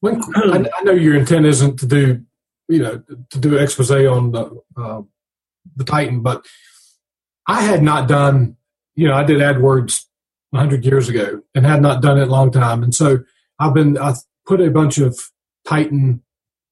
[0.00, 2.22] When, I, know your intent isn't to do,
[2.68, 5.02] you know, to do expose on the uh,
[5.76, 6.44] the Titan, but
[7.46, 8.56] I had not done,
[8.96, 10.04] you know, I did AdWords
[10.50, 13.20] 100 years ago and had not done it a long time, and so
[13.60, 14.14] I've been I
[14.44, 15.18] put a bunch of
[15.66, 16.22] Titan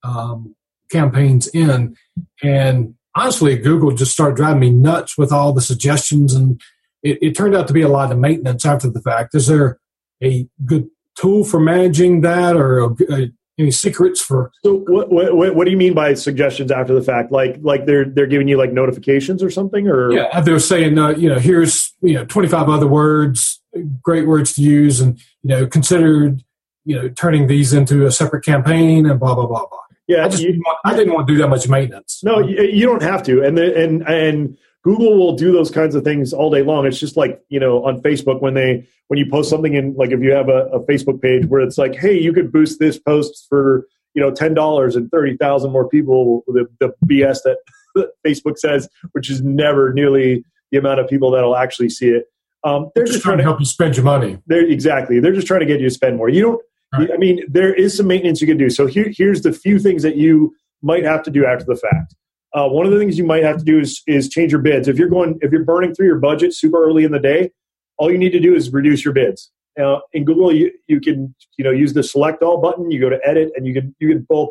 [0.02, 0.56] um,
[0.90, 1.96] campaigns in,
[2.42, 6.60] and honestly, Google just started driving me nuts with all the suggestions, and
[7.02, 9.34] it, it turned out to be a lot of maintenance after the fact.
[9.34, 9.78] Is there
[10.22, 14.50] a good tool for managing that, or a, a, any secrets for?
[14.64, 17.32] So what, what what do you mean by suggestions after the fact?
[17.32, 21.08] Like like they're they're giving you like notifications or something, or Yeah, they're saying, uh,
[21.10, 23.60] you know, here's you know 25 other words,
[24.02, 26.42] great words to use, and you know, considered
[26.84, 29.78] you know turning these into a separate campaign and blah blah blah blah.
[30.08, 30.24] yeah.
[30.24, 32.20] I just you- didn't want, I didn't want to do that much maintenance.
[32.24, 35.94] No, you, you don't have to, and the, and and Google will do those kinds
[35.94, 36.86] of things all day long.
[36.86, 40.10] It's just like you know on Facebook when they when you post something in like
[40.10, 42.98] if you have a, a Facebook page where it's like, hey, you could boost this
[42.98, 46.42] post for you know ten dollars and thirty thousand more people.
[46.48, 47.58] The, the BS that
[48.26, 52.24] Facebook says, which is never nearly the amount of people that'll actually see it.
[52.64, 54.38] Um, they're Just just trying to help you spend your money.
[54.46, 55.20] they're exactly.
[55.20, 56.28] They're just trying to get you to spend more.
[56.28, 56.62] You don't.
[56.94, 57.10] Right.
[57.12, 58.68] I mean, there is some maintenance you can do.
[58.68, 62.14] So here, here's the few things that you might have to do after the fact.
[62.54, 64.88] Uh, one of the things you might have to do is is change your bids.
[64.88, 67.50] If you're going, if you're burning through your budget super early in the day,
[67.98, 69.50] all you need to do is reduce your bids.
[69.80, 72.90] Uh, in Google, you you can you know use the select all button.
[72.90, 74.50] You go to edit, and you can you can bulk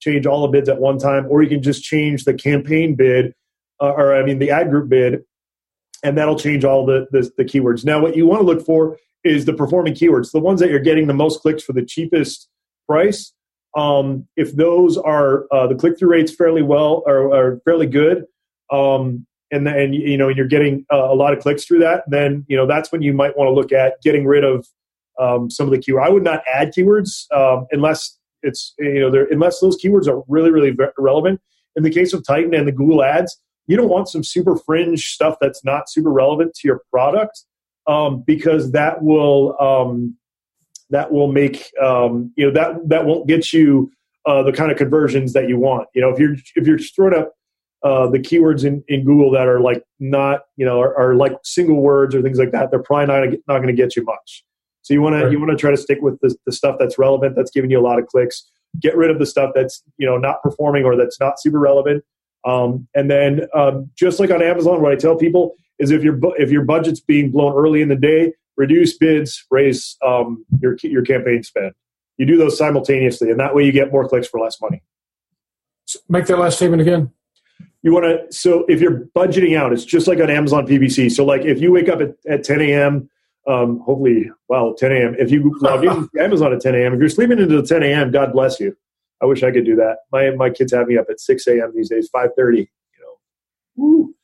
[0.00, 3.34] change all the bids at one time, or you can just change the campaign bid,
[3.80, 5.24] uh, or I mean the ad group bid,
[6.04, 7.84] and that'll change all the, the the keywords.
[7.84, 10.78] Now, what you want to look for is the performing keywords, the ones that you're
[10.78, 12.48] getting the most clicks for the cheapest
[12.88, 13.32] price.
[13.76, 18.24] Um, if those are uh, the click through rates fairly well or, are fairly good,
[18.72, 22.44] um, and then you know you're getting uh, a lot of clicks through that, then
[22.48, 24.66] you know that's when you might want to look at getting rid of
[25.18, 26.04] um, some of the keywords.
[26.04, 30.50] I would not add keywords um, unless it's you know unless those keywords are really
[30.50, 31.40] really relevant.
[31.76, 35.12] In the case of Titan and the Google Ads, you don't want some super fringe
[35.12, 37.44] stuff that's not super relevant to your product
[37.86, 40.16] um, because that will um,
[40.90, 43.90] that will make um, you know that that won't get you
[44.26, 45.88] uh, the kind of conversions that you want.
[45.94, 47.32] You know, if you're if you're throwing up
[47.82, 51.32] uh, the keywords in, in Google that are like not you know are, are like
[51.44, 54.44] single words or things like that, they're probably not not going to get you much.
[54.82, 56.98] So you want to you want to try to stick with the, the stuff that's
[56.98, 58.50] relevant, that's giving you a lot of clicks.
[58.80, 62.04] Get rid of the stuff that's you know not performing or that's not super relevant.
[62.44, 66.14] Um, and then um, just like on Amazon, what I tell people is if your
[66.14, 70.76] bu- if your budget's being blown early in the day, reduce bids, raise um, your
[70.82, 71.72] your campaign spend.
[72.18, 74.82] You do those simultaneously, and that way you get more clicks for less money.
[76.08, 77.10] Make that last statement again.
[77.82, 81.10] You want to so if you're budgeting out, it's just like on Amazon PPC.
[81.10, 83.08] So like if you wake up at, at 10 a.m.
[83.48, 85.16] Um, hopefully, well, 10 a.m.
[85.18, 88.32] If you log in Amazon at 10 a.m., if you're sleeping the 10 a.m., God
[88.34, 88.76] bless you.
[89.22, 89.96] I wish I could do that.
[90.12, 91.72] My my kids have me up at 6 a.m.
[91.74, 92.58] these days, 5:30.
[92.58, 92.66] You
[93.00, 93.14] know.
[93.76, 94.14] Woo.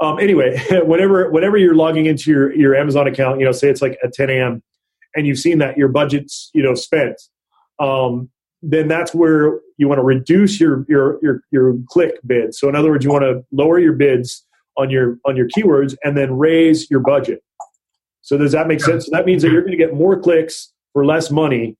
[0.00, 3.82] Um, anyway, whenever whenever you're logging into your your Amazon account, you know, say it's
[3.82, 4.62] like at 10 a.m.
[5.14, 7.20] and you've seen that your budget's you know spent,
[7.78, 8.30] um,
[8.62, 12.58] then that's where you want to reduce your your your your click bids.
[12.58, 14.44] So in other words, you want to lower your bids
[14.76, 17.42] on your on your keywords and then raise your budget.
[18.22, 19.06] So does that make sense?
[19.06, 21.76] So that means that you're going to get more clicks for less money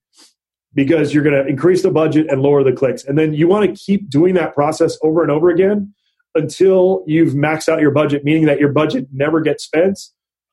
[0.75, 3.05] because you're going to increase the budget and lower the clicks.
[3.05, 5.93] And then you want to keep doing that process over and over again
[6.37, 9.99] until you've maxed out your budget, meaning that your budget never gets spent.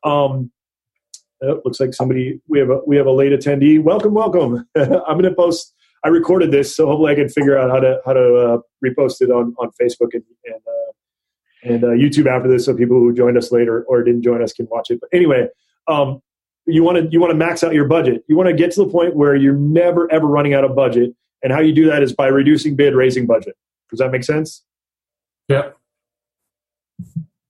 [0.04, 0.52] Um,
[1.42, 3.82] oh, looks like somebody we have a we have a late attendee.
[3.82, 4.68] Welcome, welcome.
[4.76, 5.74] I'm going to post.
[6.06, 9.22] I recorded this, so hopefully I can figure out how to how to uh, repost
[9.22, 10.92] it on on Facebook and and, uh,
[11.64, 14.52] and uh, YouTube after this, so people who joined us later or didn't join us
[14.54, 15.00] can watch it.
[15.00, 15.48] But anyway,
[15.88, 16.22] um,
[16.66, 18.24] you want to you want to max out your budget.
[18.28, 21.12] You want to get to the point where you're never ever running out of budget.
[21.42, 23.58] And how you do that is by reducing bid, raising budget.
[23.90, 24.64] Does that make sense?
[25.50, 25.78] Yep.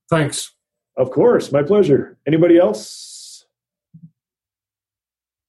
[0.10, 0.52] Thanks.
[0.98, 2.18] Of course, my pleasure.
[2.28, 3.46] Anybody else?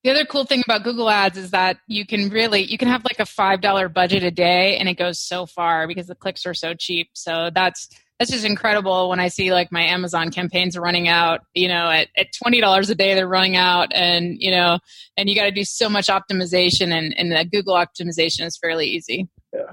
[0.03, 3.05] The other cool thing about Google Ads is that you can really you can have
[3.05, 6.45] like a five dollar budget a day, and it goes so far because the clicks
[6.45, 7.09] are so cheap.
[7.15, 7.89] So that's
[8.19, 11.91] that's just incredible when I see like my Amazon campaigns are running out, you know,
[11.91, 14.79] at, at $20 a day, they're running out and, you know,
[15.17, 18.87] and you got to do so much optimization and, and the Google optimization is fairly
[18.87, 19.29] easy.
[19.53, 19.73] Yeah.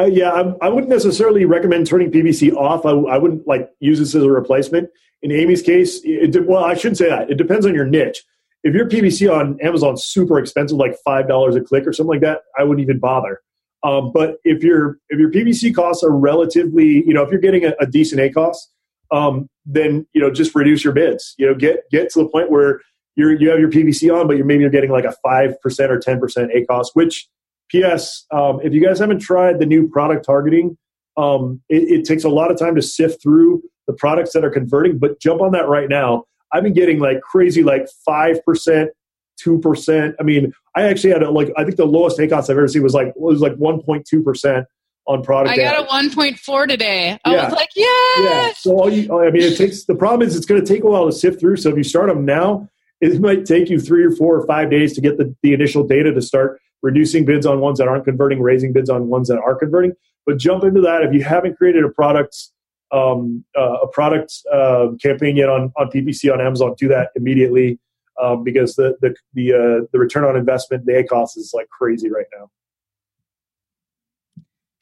[0.00, 2.86] Uh, yeah, I, I, wouldn't necessarily recommend turning PPC off.
[2.86, 4.88] I, I, wouldn't like use this as a replacement.
[5.20, 7.30] In Amy's case, it, well, I shouldn't say that.
[7.30, 8.24] It depends on your niche.
[8.62, 12.22] If your PPC on Amazon super expensive, like five dollars a click or something like
[12.22, 13.42] that, I wouldn't even bother.
[13.82, 17.66] Um, but if your if your PPC costs are relatively, you know, if you're getting
[17.66, 18.56] a, a decent ACOS,
[19.10, 21.34] um, then you know just reduce your bids.
[21.36, 22.80] You know, get get to the point where
[23.16, 25.92] you're you have your PPC on, but you're maybe you're getting like a five percent
[25.92, 26.88] or ten percent ACOS.
[26.94, 27.28] Which,
[27.70, 28.26] P.S.
[28.32, 30.76] Um, if you guys haven't tried the new product targeting,
[31.16, 34.50] um, it, it takes a lot of time to sift through the products that are
[34.50, 34.98] converting.
[34.98, 36.24] But jump on that right now.
[36.52, 38.90] I've been getting like crazy, like five percent,
[39.38, 40.16] two percent.
[40.18, 42.82] I mean, I actually had a, like I think the lowest ACOS I've ever seen
[42.82, 44.66] was like was like one point two percent
[45.06, 45.52] on product.
[45.52, 47.18] I got a one point four today.
[47.24, 47.44] I yeah.
[47.44, 47.86] was like, yeah.
[48.18, 48.52] Yeah.
[48.56, 50.86] So all you, I mean, it takes the problem is it's going to take a
[50.86, 51.56] while to sift through.
[51.56, 52.68] So if you start them now,
[53.00, 55.86] it might take you three or four or five days to get the, the initial
[55.86, 59.38] data to start reducing bids on ones that aren't converting, raising bids on ones that
[59.38, 59.92] are converting.
[60.26, 62.36] But jump into that if you haven't created a product
[62.92, 66.74] um, uh, a product uh, campaign yet on on PPC on Amazon.
[66.76, 67.78] Do that immediately
[68.20, 72.10] um, because the the the, uh, the return on investment, the ACOS is like crazy
[72.10, 72.50] right now.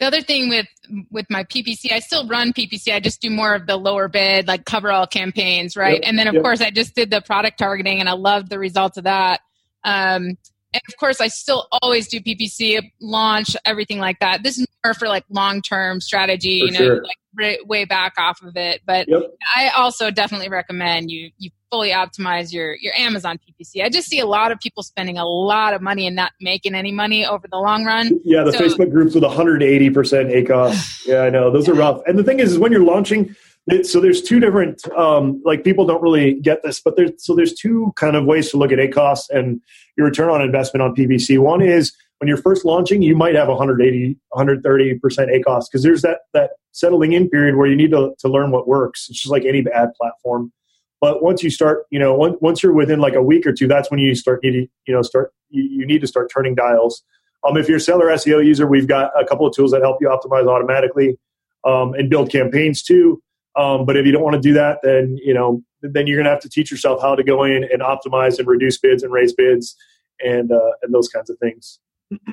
[0.01, 0.67] The other thing with
[1.11, 2.95] with my PPC, I still run PPC.
[2.95, 5.95] I just do more of the lower bid, like cover all campaigns, right?
[5.95, 6.43] Yep, and then of yep.
[6.43, 9.41] course I just did the product targeting, and I loved the results of that.
[9.85, 10.39] Um,
[10.75, 14.43] and of course, I still always do PPC launch, everything like that.
[14.43, 17.03] This is more for like long term strategy, for you know, sure.
[17.03, 18.83] like way back off of it.
[18.87, 19.23] But yep.
[19.57, 23.83] I also definitely recommend you you fully optimize your your Amazon PPC.
[23.83, 26.75] I just see a lot of people spending a lot of money and not making
[26.75, 28.21] any money over the long run.
[28.25, 30.97] Yeah, the so, Facebook groups with 180 percent ACOS.
[31.09, 31.73] Yeah, I know those yeah.
[31.73, 32.03] are rough.
[32.07, 33.35] And the thing is, is when you're launching
[33.83, 37.55] so there's two different um, like people don't really get this but there's so there's
[37.55, 39.61] two kind of ways to look at ACOS and
[39.97, 41.39] your return on investment on PPC.
[41.39, 46.03] One is when you're first launching, you might have 180, 130 percent ACOS because there's
[46.03, 49.09] that that settling in period where you need to, to learn what works.
[49.09, 50.53] It's just like any ad platform.
[51.01, 53.69] But once you start, you know, once, once you're within like a week or two,
[53.69, 57.03] that's when you start needing, you know, start you, you need to start turning dials.
[57.47, 59.99] Um, if you're a seller SEO user, we've got a couple of tools that help
[60.01, 61.17] you optimize automatically
[61.65, 63.23] um, and build campaigns too.
[63.57, 66.25] Um, but if you don't want to do that, then you know then you're going
[66.25, 69.13] to have to teach yourself how to go in and optimize and reduce bids and
[69.13, 69.77] raise bids
[70.21, 71.79] and uh, and those kinds of things.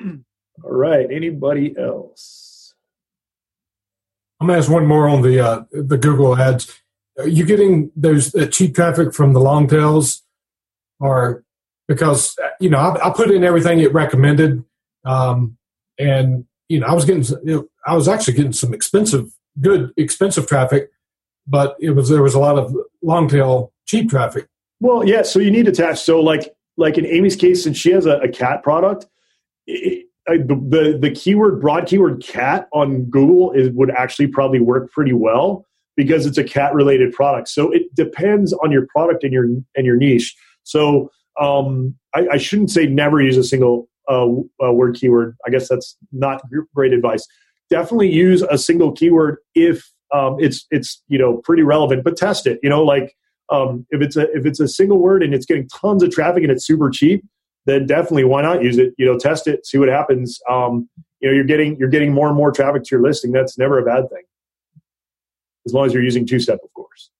[0.64, 1.06] All right.
[1.10, 2.74] Anybody else?
[4.40, 6.80] I'm gonna ask one more on the uh, the Google ads.
[7.18, 10.22] Are you getting those uh, cheap traffic from the long tails,
[11.00, 11.44] or
[11.88, 14.62] because you know I, I put in everything it recommended,
[15.04, 15.56] um,
[15.98, 19.92] and you know I was getting you know, I was actually getting some expensive, good
[19.96, 20.90] expensive traffic,
[21.46, 24.46] but it was there was a lot of long tail cheap traffic.
[24.80, 25.22] Well, yeah.
[25.22, 26.00] So you need to attach.
[26.00, 29.06] So like like in Amy's case, since she has a, a cat product,
[29.66, 34.60] it, I, the, the, the keyword broad keyword cat on Google is would actually probably
[34.60, 35.64] work pretty well
[35.96, 37.48] because it's a cat related product.
[37.48, 39.44] So it depends on your product and your
[39.76, 40.34] and your niche.
[40.64, 44.26] So um, I, I, shouldn't say never use a single uh,
[44.64, 45.36] uh, word keyword.
[45.46, 46.42] I guess that's not
[46.74, 47.26] great advice.
[47.68, 52.46] Definitely use a single keyword if um, it's it's you know pretty relevant, but test
[52.46, 52.58] it.
[52.62, 53.16] You know, like
[53.50, 56.42] um, if it's a if it's a single word and it's getting tons of traffic
[56.42, 57.24] and it's super cheap,
[57.66, 58.94] then definitely why not use it?
[58.98, 60.40] You know, test it, see what happens.
[60.48, 60.88] Um,
[61.20, 63.32] you know, you're getting you're getting more and more traffic to your listing.
[63.32, 64.22] That's never a bad thing,
[65.66, 67.10] as long as you're using two step, of course.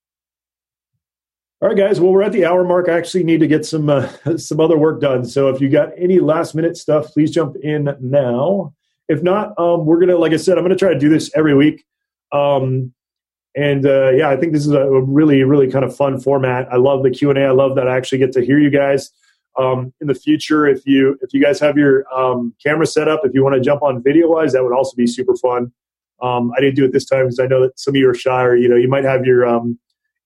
[1.62, 2.01] All right, guys.
[2.01, 2.89] Well, we're at the hour mark.
[2.89, 5.24] I actually need to get some uh, some other work done.
[5.24, 8.74] So if you got any last minute stuff, please jump in now.
[9.09, 11.55] If not, um, we're gonna, like I said, I'm gonna try to do this every
[11.55, 11.84] week.
[12.32, 12.92] Um,
[13.56, 16.68] and uh, yeah, I think this is a really, really kind of fun format.
[16.70, 17.46] I love the Q and A.
[17.46, 19.10] I love that I actually get to hear you guys.
[19.58, 23.22] Um, in the future, if you if you guys have your um, camera set up,
[23.24, 25.72] if you want to jump on video wise, that would also be super fun.
[26.20, 28.14] Um, I didn't do it this time because I know that some of you are
[28.14, 29.78] shy, or you know, you might have your um,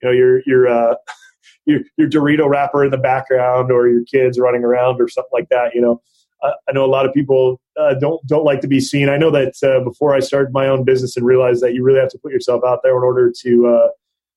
[0.02, 0.94] you know your your uh,
[1.66, 5.48] your, your Dorito wrapper in the background, or your kids running around, or something like
[5.50, 5.72] that.
[5.72, 6.02] You know,
[6.42, 9.08] I know a lot of people uh, don't don't like to be seen.
[9.08, 12.00] I know that uh, before I started my own business and realized that you really
[12.00, 13.88] have to put yourself out there in order to, uh,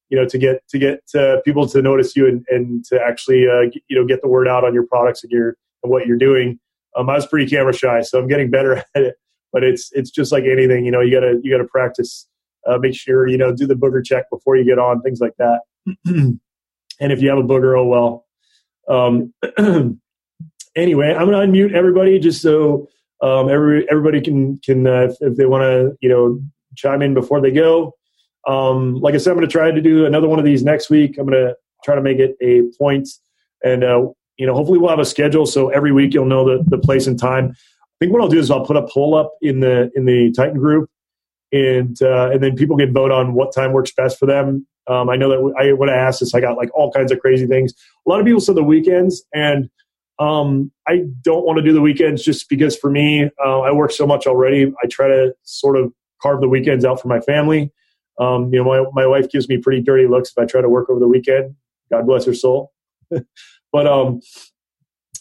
[0.10, 3.48] you know to get to get uh, people to notice you and, and to actually
[3.48, 6.18] uh, you know get the word out on your products and your and what you're
[6.18, 6.60] doing.
[6.96, 9.16] Um, I was pretty camera shy, so I'm getting better at it.
[9.52, 11.02] But it's it's just like anything, you know.
[11.02, 12.28] You gotta you gotta practice.
[12.66, 15.34] Uh, make sure you know do the booger check before you get on, things like
[15.38, 15.62] that.
[16.06, 16.40] and
[17.00, 18.26] if you have a booger, oh well.
[18.88, 19.34] Um,
[20.76, 22.88] anyway, I'm gonna unmute everybody just so
[23.24, 26.42] um, every, everybody can can uh, if, if they want to you know
[26.76, 27.96] chime in before they go.
[28.46, 30.90] Um, like I said, I'm going to try to do another one of these next
[30.90, 31.18] week.
[31.18, 31.56] I'm going to
[31.86, 33.08] try to make it a point,
[33.64, 34.08] and uh,
[34.38, 37.08] you know, hopefully we'll have a schedule so every week you'll know the, the place
[37.08, 37.52] and time.
[37.52, 40.34] I think what I'll do is I'll put a poll up in the in the
[40.34, 40.90] Titan group,
[41.54, 44.68] and uh, and then people can vote on what time works best for them.
[44.90, 47.20] Um, I know that I when I asked this, I got like all kinds of
[47.20, 47.74] crazy things.
[48.06, 49.70] A lot of people said the weekends, and
[50.20, 53.92] um, I don't want to do the weekends just because for me, uh, I work
[53.92, 54.72] so much already.
[54.84, 55.92] I try to sort of
[56.22, 57.72] carve the weekends out for my family.
[58.20, 60.70] Um, you know, my, my wife gives me pretty dirty looks if I try to
[60.70, 61.56] work over the weekend.
[61.92, 62.72] God bless her soul.
[63.72, 64.22] but um,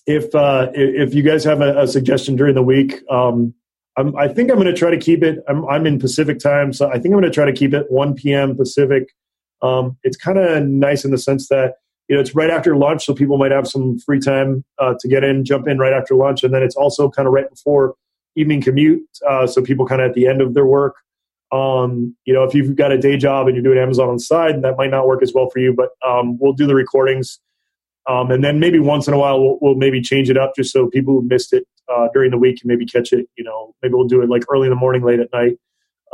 [0.07, 3.55] if uh, if you guys have a, a suggestion during the week, um,
[3.97, 5.39] I'm, i think I'm going to try to keep it.
[5.49, 7.91] I'm, I'm, in Pacific time, so I think I'm going to try to keep it
[7.91, 8.57] 1 p.m.
[8.57, 9.09] Pacific.
[9.61, 11.75] Um, it's kind of nice in the sense that
[12.09, 15.09] you know it's right after lunch, so people might have some free time uh, to
[15.09, 17.95] get in, jump in right after lunch, and then it's also kind of right before
[18.37, 20.97] evening commute, uh, so people kind of at the end of their work.
[21.53, 24.23] Um, you know, if you've got a day job and you're doing Amazon on the
[24.23, 25.75] side, that might not work as well for you.
[25.75, 27.39] But um, we'll do the recordings,
[28.09, 30.73] um, and then maybe once in a while we'll, we'll, maybe change it up just
[30.73, 33.29] so people who missed it uh, during the week can maybe catch it.
[33.37, 35.59] You know, maybe we'll do it like early in the morning, late at night.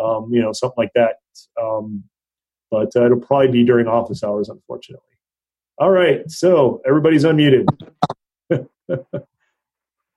[0.03, 1.17] Um, you know, something like that.
[1.61, 2.05] Um,
[2.71, 5.03] but uh, it'll probably be during office hours, unfortunately.
[5.81, 7.67] All right, so everybody's unmuted.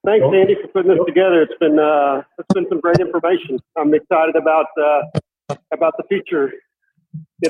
[0.04, 1.42] Thanks, Andy, for putting this together.
[1.42, 3.60] It's been uh, it's been some great information.
[3.78, 6.52] I'm excited about uh, about the future.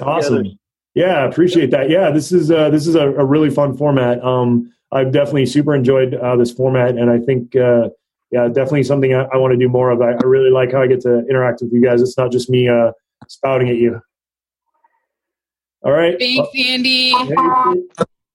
[0.03, 0.37] Awesome.
[0.39, 0.57] Together.
[0.95, 1.89] Yeah, appreciate that.
[1.89, 4.23] Yeah, this is uh, this is a, a really fun format.
[4.23, 7.89] Um, I've definitely super enjoyed uh, this format, and I think uh,
[8.31, 10.03] yeah, definitely something I, I want to do more of.
[10.03, 12.03] I, I, really like how I get to interact with you guys.
[12.03, 12.93] It's not just me uh,
[13.29, 14.03] spouting at you.
[15.85, 16.17] All right.
[16.19, 17.13] Thanks, Andy.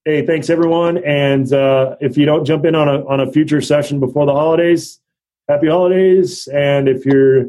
[0.04, 0.98] Hey, thanks everyone.
[1.00, 4.34] And uh, if you don't jump in on a on a future session before the
[4.34, 5.00] holidays,
[5.50, 6.48] happy holidays.
[6.48, 7.46] And if you're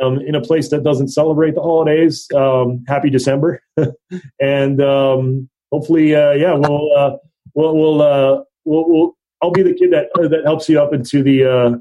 [0.00, 3.62] um, in a place that doesn't celebrate the holidays, um, happy December.
[4.40, 7.16] and um, hopefully, uh, yeah, we'll uh,
[7.54, 11.22] we'll we'll, uh, we'll, we'll I'll be the kid that that helps you up into
[11.22, 11.76] the uh,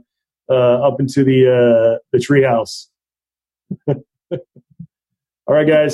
[0.49, 2.87] uh, up into the uh, the treehouse.
[5.45, 5.93] All right, guys.